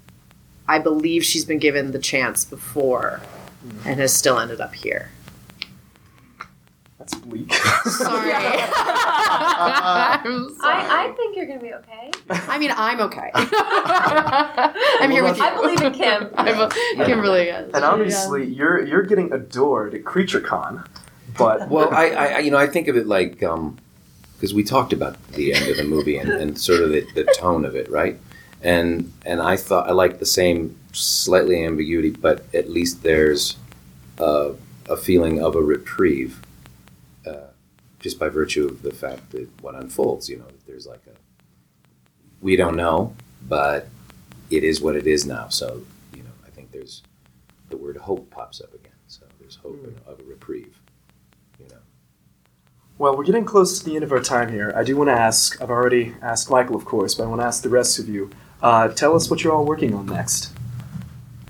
I 0.69 0.79
believe 0.79 1.25
she's 1.25 1.45
been 1.45 1.59
given 1.59 1.93
the 1.93 1.99
chance 1.99 2.45
before 2.45 3.21
and 3.85 3.99
has 4.01 4.15
still 4.15 4.39
ended 4.39 4.61
up 4.61 4.75
here. 4.75 5.11
That's 7.07 7.21
bleak. 7.25 7.53
Sorry. 7.53 8.33
I'm 8.33 8.49
sorry. 10.57 10.75
I, 10.75 11.07
I 11.07 11.13
think 11.17 11.37
you're 11.37 11.47
gonna 11.47 11.61
be 11.61 11.73
okay. 11.73 12.11
I 12.29 12.59
mean, 12.59 12.73
I'm 12.77 12.99
okay. 13.03 13.31
I'm 13.35 15.11
here 15.13 15.23
with 15.23 15.37
you. 15.37 15.45
I 15.45 15.55
believe 15.55 15.81
in 15.81 15.93
Kim. 15.93 16.31
I'm, 16.37 16.69
Kimberly. 17.07 17.45
Yes. 17.47 17.71
and 17.75 17.85
obviously, 17.85 18.47
you're 18.47 18.85
you're 18.85 19.05
getting 19.05 19.33
adored 19.33 19.95
at 19.95 20.03
CreatureCon, 20.03 20.85
but 21.39 21.69
Well, 21.69 21.95
I, 21.95 22.09
I, 22.09 22.39
you 22.41 22.51
know, 22.51 22.59
I 22.59 22.67
think 22.67 22.89
of 22.89 22.97
it 22.97 23.07
like 23.07 23.41
um 23.45 23.79
because 24.37 24.53
we 24.53 24.65
talked 24.65 24.93
about 24.93 25.17
the 25.29 25.55
end 25.55 25.69
of 25.71 25.77
the 25.77 25.85
movie 25.85 26.19
and, 26.19 26.29
and 26.31 26.61
sort 26.61 26.81
of 26.83 26.91
the, 26.91 27.07
the 27.15 27.23
tone 27.39 27.65
of 27.65 27.77
it, 27.77 27.89
right? 27.89 28.19
And 28.63 29.13
and 29.25 29.41
I 29.41 29.57
thought 29.57 29.89
I 29.89 29.93
liked 29.93 30.19
the 30.19 30.27
same 30.27 30.77
slightly 30.93 31.65
ambiguity, 31.65 32.11
but 32.11 32.53
at 32.53 32.69
least 32.69 33.05
there's 33.05 33.57
a, 34.19 34.55
a 34.89 34.97
feeling 34.97 35.41
of 35.41 35.55
a 35.55 35.63
reprieve, 35.63 36.41
just 38.07 38.21
by 38.21 38.29
virtue 38.29 38.69
of 38.69 38.83
the 38.83 38.93
fact 38.93 39.33
that 39.33 39.49
what 39.63 39.75
unfolds. 39.75 40.31
You 40.31 40.39
know, 40.39 40.47
there's 40.65 40.87
like 40.87 41.03
a 41.09 41.17
we 42.41 42.55
don't 42.55 42.77
know, 42.77 43.17
but 43.49 43.89
it 44.49 44.63
is 44.63 44.81
what 44.81 44.95
it 44.95 45.09
is 45.09 45.27
now. 45.27 45.49
So 45.49 45.83
you 46.15 46.23
know, 46.23 46.31
I 46.47 46.51
think 46.51 46.71
there's 46.71 47.03
the 47.69 47.77
word 47.77 47.97
hope 47.97 48.31
pops 48.31 48.61
up 48.61 48.73
again. 48.73 48.93
So 49.09 49.25
there's 49.41 49.57
hope 49.57 49.85
of 50.07 50.21
a 50.21 50.23
reprieve. 50.23 50.79
You 51.59 51.67
know. 51.69 51.81
Well, 52.97 53.17
we're 53.17 53.25
getting 53.25 53.45
close 53.45 53.81
to 53.81 53.85
the 53.85 53.97
end 53.97 54.05
of 54.05 54.13
our 54.13 54.21
time 54.21 54.53
here. 54.53 54.73
I 54.77 54.85
do 54.85 54.97
want 54.97 55.09
to 55.09 55.15
ask, 55.15 55.61
I've 55.61 55.71
already 55.71 56.15
asked 56.23 56.49
Michael, 56.49 56.77
of 56.77 56.85
course, 56.85 57.17
but 57.17 57.25
I 57.25 57.27
want 57.27 57.41
to 57.41 57.45
ask 57.45 57.65
the 57.65 57.69
rest 57.69 57.99
of 57.99 58.09
you. 58.09 58.31
Uh, 58.63 58.87
tell 58.87 59.17
us 59.17 59.29
what 59.29 59.43
you're 59.43 59.53
all 59.53 59.65
working 59.65 59.95
on 59.95 60.07
next. 60.07 60.53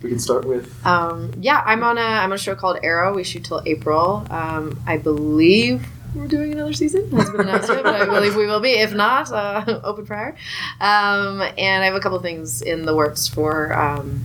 We 0.03 0.09
can 0.09 0.19
start 0.19 0.47
with. 0.47 0.75
Um, 0.87 1.33
yeah, 1.39 1.63
I'm 1.67 1.83
on 1.83 1.99
a 1.99 2.01
I'm 2.01 2.31
on 2.31 2.37
a 2.37 2.39
show 2.39 2.55
called 2.55 2.79
Arrow. 2.83 3.15
We 3.15 3.25
shoot 3.25 3.45
till 3.45 3.63
April. 3.67 4.27
Um, 4.31 4.81
I 4.87 4.97
believe 4.97 5.87
we're 6.17 6.29
doing 6.29 6.53
another 6.53 6.73
season. 6.73 7.11
Hasn't 7.11 7.37
been 7.37 7.49
announced 7.49 7.69
yet, 7.69 7.83
but 7.83 7.95
I 7.95 8.05
believe 8.05 8.37
we 8.37 8.47
will 8.47 8.61
be. 8.61 8.73
If 8.73 8.93
not, 8.95 9.31
uh, 9.31 9.81
open 9.85 10.07
prior. 10.07 10.37
Um, 10.81 11.43
and 11.59 11.83
I 11.83 11.87
have 11.87 11.95
a 11.95 12.01
couple 12.01 12.19
things 12.21 12.63
in 12.63 12.85
the 12.87 12.95
works 12.95 13.29
for 13.29 13.73
um, 13.79 14.25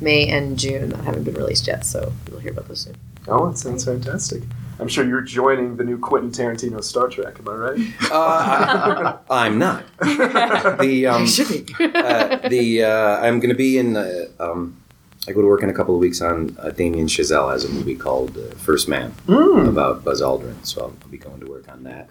May 0.00 0.28
and 0.28 0.58
June 0.58 0.90
that 0.90 1.04
haven't 1.04 1.24
been 1.24 1.34
released 1.34 1.66
yet, 1.66 1.84
so 1.84 2.12
you'll 2.30 2.40
hear 2.40 2.52
about 2.52 2.68
those 2.68 2.80
soon. 2.80 2.96
Oh, 3.28 3.48
that 3.48 3.58
sounds 3.58 3.84
fantastic. 3.84 4.42
I'm 4.80 4.88
sure 4.88 5.06
you're 5.06 5.20
joining 5.20 5.76
the 5.76 5.84
new 5.84 5.98
Quentin 5.98 6.30
Tarantino 6.30 6.82
Star 6.82 7.08
Trek, 7.08 7.38
am 7.38 7.48
I 7.48 7.52
right? 7.52 7.80
Uh, 8.10 9.18
I, 9.28 9.46
am 9.46 9.58
not. 9.58 9.84
The 10.00 11.06
um, 11.06 11.20
You 11.22 11.26
should 11.28 11.48
be. 11.66 11.74
uh, 11.84 12.48
the 12.48 12.84
uh, 12.84 13.18
I'm 13.20 13.40
going 13.40 13.50
to 13.50 13.54
be 13.56 13.76
in 13.76 13.96
uh, 13.96 14.24
um, 14.38 14.79
I 15.28 15.32
go 15.32 15.42
to 15.42 15.46
work 15.46 15.62
in 15.62 15.68
a 15.70 15.74
couple 15.74 15.94
of 15.94 16.00
weeks 16.00 16.20
on 16.22 16.56
uh, 16.60 16.70
Damien 16.70 17.06
Chazelle 17.06 17.52
has 17.52 17.64
a 17.64 17.68
movie 17.68 17.94
called 17.94 18.36
uh, 18.38 18.54
First 18.56 18.88
Man 18.88 19.12
Mm. 19.26 19.68
about 19.68 20.02
Buzz 20.04 20.20
Aldrin, 20.22 20.64
so 20.64 20.80
I'll, 20.82 20.94
I'll 21.02 21.08
be 21.08 21.18
going 21.18 21.40
to 21.40 21.46
work 21.46 21.68
on 21.70 21.82
that. 21.84 22.08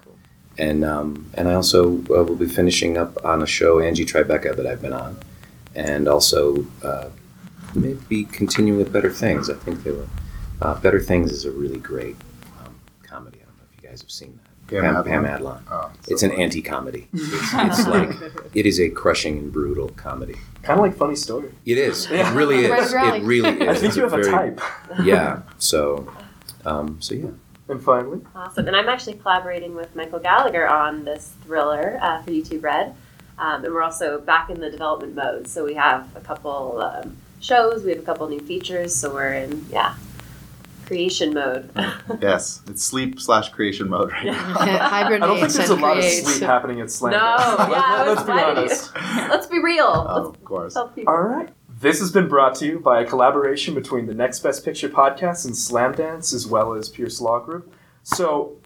And 0.58 0.84
um, 0.84 1.30
and 1.36 1.48
I 1.48 1.54
also 1.54 2.00
uh, 2.10 2.24
will 2.24 2.36
be 2.36 2.48
finishing 2.48 2.98
up 2.98 3.18
on 3.26 3.42
a 3.42 3.48
show 3.48 3.80
Angie 3.80 4.06
Tribeca 4.06 4.56
that 4.58 4.68
I've 4.68 4.82
been 4.82 4.94
on, 4.94 5.18
and 5.74 6.08
also 6.08 6.66
uh, 6.84 7.08
maybe 7.74 8.26
continuing 8.26 8.78
with 8.78 8.92
Better 8.92 9.10
Things. 9.10 9.50
I 9.50 9.54
think 9.56 9.84
they 9.84 9.92
were 9.92 10.08
uh, 10.62 10.76
Better 10.82 11.00
Things 11.00 11.32
is 11.32 11.46
a 11.46 11.52
really 11.52 11.80
great 11.80 12.18
um, 12.64 12.76
comedy. 13.04 13.40
I 13.42 13.46
don't 13.46 13.58
know 13.58 13.64
if 13.74 13.82
you 13.82 13.90
guys 13.90 14.02
have 14.02 14.12
seen 14.12 14.38
that. 14.44 14.49
Pam 14.70 15.04
Pam, 15.04 15.24
Adlon? 15.26 15.40
Adlon. 15.40 15.62
Oh, 15.72 15.92
so 16.02 16.14
It's 16.14 16.24
an 16.24 16.32
funny. 16.32 16.44
anti-comedy. 16.44 17.08
It's, 17.14 17.54
it's 17.54 17.88
like 17.88 18.10
it 18.54 18.66
is 18.66 18.80
a 18.80 18.90
crushing 18.90 19.38
and 19.38 19.52
brutal 19.52 19.90
comedy. 19.90 20.36
Kind 20.64 20.80
of 20.80 20.86
like 20.86 20.96
funny 20.96 21.16
story. 21.16 21.52
It 21.66 21.78
is. 21.78 22.08
Yeah. 22.10 22.32
It 22.32 22.36
really 22.36 22.66
is. 22.66 22.94
It 22.94 23.24
really 23.24 23.50
is. 23.50 23.62
I 23.62 23.74
think 23.74 23.84
It's 23.86 23.98
you 23.98 24.04
have 24.04 24.14
a 24.14 24.24
type. 24.24 24.62
Yeah. 25.04 25.42
So, 25.58 26.12
um, 26.66 26.98
so 27.02 27.16
yeah. 27.16 27.30
And 27.68 27.82
finally, 27.84 28.22
Awesome. 28.36 28.68
And 28.68 28.76
I'm 28.76 28.90
actually 28.90 29.14
collaborating 29.14 29.76
with 29.76 29.96
Michael 29.96 30.20
Gallagher 30.20 30.68
on 30.68 31.06
this 31.06 31.34
thriller 31.44 32.00
uh, 32.02 32.22
for 32.24 32.32
YouTube 32.32 32.64
Red. 32.64 32.96
Um, 33.38 33.64
and 33.64 33.74
we're 33.74 33.84
also 33.84 34.20
back 34.20 34.50
in 34.50 34.60
the 34.60 34.70
development 34.70 35.16
mode. 35.16 35.48
So 35.48 35.64
we 35.64 35.76
have 35.76 36.08
a 36.16 36.20
couple 36.20 36.82
um, 36.82 37.16
shows, 37.40 37.84
we 37.84 37.92
have 37.92 38.00
a 38.00 38.04
couple 38.06 38.28
new 38.28 38.40
features. 38.42 38.94
So 38.96 39.14
we're 39.14 39.34
in, 39.34 39.66
yeah, 39.72 39.96
creation 40.90 41.34
mode. 41.34 41.70
Yes, 42.22 42.62
it's 42.68 42.84
sleep 42.84 43.20
slash 43.20 43.50
creation 43.50 43.88
mode 43.90 44.12
right 44.12 44.26
now. 44.34 44.34
Hibernate 44.34 45.22
I 45.24 45.28
don't 45.28 45.40
think 45.40 45.54
there's 45.54 45.70
a 45.70 45.74
and 45.74 45.82
lot 45.82 45.98
of 46.00 46.04
sleep 46.04 46.42
happening 46.44 46.82
at 46.82 46.90
Slam. 46.92 47.12
No, 47.12 47.18
yeah, 47.70 48.04
it 48.04 48.08
was 48.10 48.18
let's 48.18 48.24
be 48.24 48.28
funny. 48.28 48.60
honest. 48.60 48.96
Let's 49.30 49.48
be 49.48 49.60
real. 49.60 50.04
Let's 50.04 50.28
of 50.38 50.44
course. 50.44 50.76
All 50.76 51.22
right. 51.22 51.50
This 51.80 52.00
has 52.00 52.12
been 52.12 52.28
brought 52.28 52.56
to 52.56 52.66
you 52.66 52.80
by 52.80 53.02
a 53.02 53.06
collaboration 53.06 53.74
between 53.76 54.08
the 54.08 54.14
Next 54.14 54.40
Best 54.40 54.66
Picture 54.66 54.90
podcast 54.90 55.46
and 55.46 55.54
Slamdance, 55.54 56.34
as 56.34 56.46
well 56.48 56.74
as 56.74 56.90
Pierce 56.90 57.22
Law 57.22 57.40
Group. 57.40 57.72
So, 58.04 58.58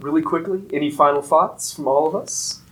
really 0.00 0.22
quickly, 0.22 0.64
any 0.72 0.90
final 0.90 1.22
thoughts 1.22 1.72
from 1.72 1.86
all 1.86 2.08
of 2.08 2.16
us? 2.16 2.62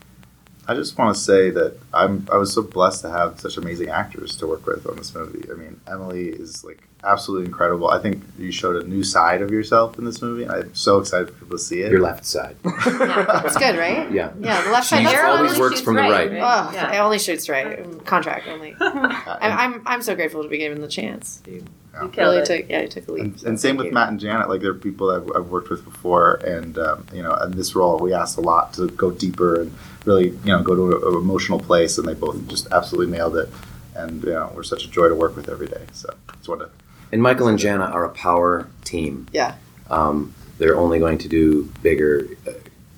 I 0.67 0.75
just 0.75 0.97
want 0.97 1.15
to 1.15 1.21
say 1.21 1.51
that 1.51 1.79
I'm 1.93 2.27
I 2.33 2.37
was 2.37 2.53
so 2.53 2.63
blessed 2.63 3.03
to 3.03 3.11
have 3.11 3.39
such 3.41 3.57
amazing 3.57 3.89
actors 3.91 4.37
to 4.37 4.47
work 4.47 4.65
with 4.67 4.87
on 4.87 4.97
this 4.97 5.15
movie. 5.15 5.49
I 5.51 5.55
mean, 5.55 5.81
Emily 5.87 6.29
is 6.29 6.65
like 6.65 6.83
absolutely 7.03 7.45
incredible. 7.47 7.91
I 7.91 7.99
think 7.99 8.23
you 8.39 8.51
showed 8.51 8.83
a 8.83 8.89
new 8.89 9.05
side 9.05 9.43
of 9.43 9.51
yourself 9.51 9.99
in 9.99 10.07
this 10.07 10.23
movie. 10.23 10.49
I'm 10.49 10.75
so 10.75 10.99
excited 11.01 11.29
for 11.29 11.35
people 11.35 11.59
to 11.59 11.63
see 11.63 11.83
it. 11.83 11.91
Your 11.93 12.01
left 12.01 12.25
side. 12.25 12.57
It's 12.65 13.57
good, 13.59 13.77
right? 13.77 14.11
Yeah. 14.11 14.33
Yeah, 14.41 14.63
the 14.63 14.71
left 14.71 14.89
She 14.89 14.97
side. 14.97 15.05
That's 15.07 15.15
Arrow 15.17 15.31
always 15.33 15.51
only- 15.53 15.61
works 15.61 15.75
shoots 15.77 15.85
from 15.85 15.95
the 15.97 16.03
right. 16.03 16.31
Oh, 16.33 16.71
Yeah. 16.73 16.93
it 16.95 16.99
only 16.99 17.19
shoots 17.19 17.49
right. 17.51 18.05
Contract 18.07 18.49
only. 18.49 18.75
I'm, 18.81 19.75
I'm, 19.75 19.83
I'm 19.87 20.03
so 20.03 20.15
grateful 20.15 20.43
to 20.43 20.49
be 20.49 20.57
given 20.59 20.81
the 20.81 20.89
chance. 20.89 21.43
You 21.47 21.65
You 22.01 22.11
really 22.17 22.39
it. 22.39 22.47
took, 22.47 22.71
yeah, 22.71 22.81
you 22.83 22.89
took 22.89 23.07
a 23.09 23.13
leap. 23.13 23.23
and, 23.25 23.41
so 23.41 23.49
and 23.49 23.61
same 23.61 23.77
with 23.77 23.87
you. 23.89 23.93
Matt 23.93 24.09
and 24.09 24.19
Janet. 24.19 24.49
Like 24.49 24.63
they're 24.63 24.73
people 24.73 25.09
that 25.09 25.23
I've, 25.23 25.43
I've 25.43 25.49
worked 25.51 25.69
with 25.69 25.85
before, 25.85 26.37
and 26.37 26.79
um, 26.79 27.07
you 27.13 27.23
know, 27.23 27.35
in 27.37 27.51
this 27.53 27.75
role, 27.77 27.99
we 27.99 28.15
asked 28.15 28.39
a 28.39 28.41
lot 28.41 28.73
to 28.75 28.89
go 28.89 29.11
deeper 29.11 29.61
and 29.61 29.73
really, 30.05 30.31
you 30.31 30.47
know, 30.47 30.63
go 30.63 30.75
to 30.75 31.09
an 31.09 31.15
emotional 31.15 31.59
place, 31.59 31.99
and 31.99 32.07
they 32.07 32.15
both 32.15 32.47
just 32.49 32.71
absolutely 32.71 33.15
nailed 33.17 33.37
it. 33.37 33.49
And 33.95 34.23
you 34.25 34.31
know, 34.31 34.53
we're 34.55 34.63
such 34.63 34.85
a 34.85 34.89
joy 34.89 35.09
to 35.09 35.15
work 35.15 35.37
with 35.37 35.49
every 35.49 35.69
day. 35.69 35.83
So 35.93 36.15
just 36.37 36.49
wanted 36.49 36.67
to 36.67 36.71
And 37.13 37.23
Michael 37.23 37.49
and 37.49 37.59
Jana 37.59 37.85
are 37.85 38.05
a 38.05 38.11
power 38.11 38.69
team. 38.85 39.27
Yeah. 39.33 39.55
Um, 39.91 40.35
they're 40.59 40.77
only 40.77 40.99
going 40.99 41.19
to 41.19 41.29
do 41.29 41.73
bigger, 41.83 42.27
uh, 42.47 42.53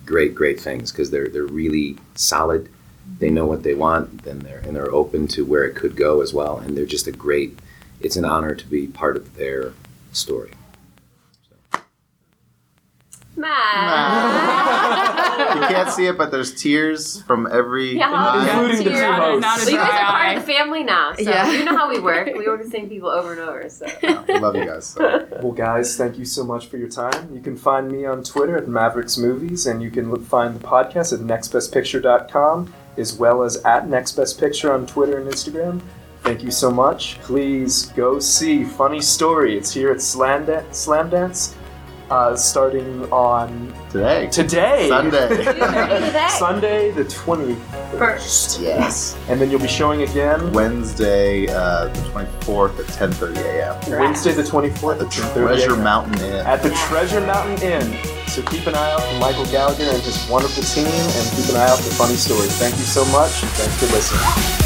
great, 0.05 0.35
great 0.35 0.61
things 0.61 0.93
because 0.93 1.11
they're 1.11 1.29
they're 1.29 1.45
really 1.45 1.97
solid. 2.15 2.69
They 3.19 3.31
know 3.31 3.47
what 3.47 3.63
they 3.63 3.75
want, 3.75 4.27
and 4.27 4.43
they're 4.43 4.59
and 4.59 4.75
they're 4.75 4.93
open 4.93 5.27
to 5.29 5.45
where 5.45 5.65
it 5.65 5.75
could 5.77 5.97
go 5.97 6.23
as 6.23 6.33
well. 6.35 6.59
And 6.59 6.77
they're 6.77 6.87
just 6.87 7.07
a 7.07 7.13
great. 7.13 7.59
It's 8.01 8.17
an 8.17 8.25
honor 8.25 8.55
to 8.55 8.67
be 8.67 8.87
part 8.87 9.17
of 9.17 9.37
their 9.37 9.73
story. 10.13 10.53
Matt. 13.37 14.06
you 14.06 14.06
can't 15.69 15.91
see 15.91 16.07
it, 16.07 16.17
but 16.19 16.31
there's 16.31 16.55
tears 16.55 17.23
from 17.23 17.47
every 17.51 17.97
Yeah. 17.97 18.43
Including 18.45 18.79
the 18.79 18.85
two 18.85 18.91
Tears. 18.91 19.17
hosts. 19.17 19.41
Not 19.43 19.71
you 19.71 19.77
guys 19.79 19.91
are 19.91 20.05
part 20.13 20.37
of 20.37 20.47
the 20.47 20.53
family 20.53 20.83
now, 20.83 21.13
so 21.15 21.23
Yeah. 21.23 21.51
you 21.51 21.65
know 21.65 21.77
how 21.77 21.89
we 21.89 21.99
work. 22.01 22.27
We 22.37 22.47
work 22.47 22.63
the 22.63 22.71
same 22.71 22.89
people 22.89 23.09
over 23.09 23.33
and 23.33 23.41
over. 23.41 23.69
So 23.69 23.87
Yeah, 24.03 24.23
we 24.29 24.39
love 24.39 24.57
you 24.57 24.65
guys. 24.65 24.87
So. 24.87 25.27
Well, 25.43 25.53
guys, 25.53 25.97
thank 25.97 26.19
you 26.19 26.25
so 26.25 26.45
much 26.45 26.67
for 26.69 26.77
your 26.77 26.89
time. 26.89 27.29
You 27.33 27.41
can 27.41 27.57
find 27.57 27.91
me 27.91 28.05
on 28.07 28.23
Twitter 28.23 28.57
at 28.57 28.67
Mavericks 28.69 29.19
Movies, 29.19 29.67
and 29.67 29.83
you 29.83 29.91
can 29.91 30.11
look, 30.11 30.25
find 30.25 30.55
the 30.59 30.67
podcast 30.67 31.13
at 31.13 31.21
nextbestpicture.com, 31.21 32.73
as 32.97 33.15
well 33.15 33.43
as 33.43 33.57
at 33.65 33.87
nextbestpicture 33.87 34.73
on 34.73 34.87
Twitter 34.87 35.19
and 35.19 35.29
Instagram. 35.31 35.81
Thank 36.23 36.43
you 36.43 36.51
so 36.51 36.71
much. 36.71 37.21
Please 37.21 37.87
go 37.97 38.19
see 38.19 38.65
Funny 38.65 39.01
Story. 39.01 39.57
It's 39.57 39.73
here 39.73 39.91
at 39.93 40.01
Slam, 40.01 40.45
Dan- 40.47 40.65
Slamdance, 40.73 41.55
uh, 42.11 42.37
starting 42.37 43.11
on 43.13 43.73
Today, 43.91 44.27
today. 44.31 44.89
Sunday. 44.89 46.29
Sunday 46.29 46.91
the 46.93 47.05
twenty 47.05 47.55
first. 47.99 48.61
yes, 48.61 49.17
And 49.29 49.41
then 49.41 49.51
you'll 49.51 49.61
be 49.61 49.67
showing 49.69 50.03
again 50.03 50.53
Wednesday, 50.53 51.47
uh, 51.49 51.89
the 51.89 52.01
24th 52.11 52.79
at 52.79 53.11
10:30 53.11 53.37
a.m. 53.39 53.99
Wednesday 54.01 54.33
the 54.33 54.43
24th 54.43 54.93
at 54.93 54.99
the 54.99 55.07
Treasure 55.41 55.77
Mountain 55.77 56.21
Inn. 56.23 56.47
at 56.47 56.63
the 56.63 56.71
Treasure 56.89 57.21
Mountain 57.21 57.63
Inn. 57.63 57.99
So 58.29 58.43
keep 58.43 58.67
an 58.67 58.75
eye 58.75 58.91
out 58.91 59.03
for 59.03 59.19
Michael 59.19 59.47
Gallagher 59.47 59.85
and 59.85 60.03
his 60.03 60.29
wonderful 60.29 60.63
team, 60.63 60.87
and 60.87 61.37
keep 61.37 61.49
an 61.51 61.57
eye 61.57 61.69
out 61.71 61.79
for 61.79 61.91
funny 61.95 62.17
stories. 62.17 62.55
Thank 62.59 62.77
you 62.77 62.85
so 62.85 63.05
much, 63.07 63.43
and 63.43 63.51
thanks 63.53 63.79
for 63.79 63.87
listening. 63.95 64.66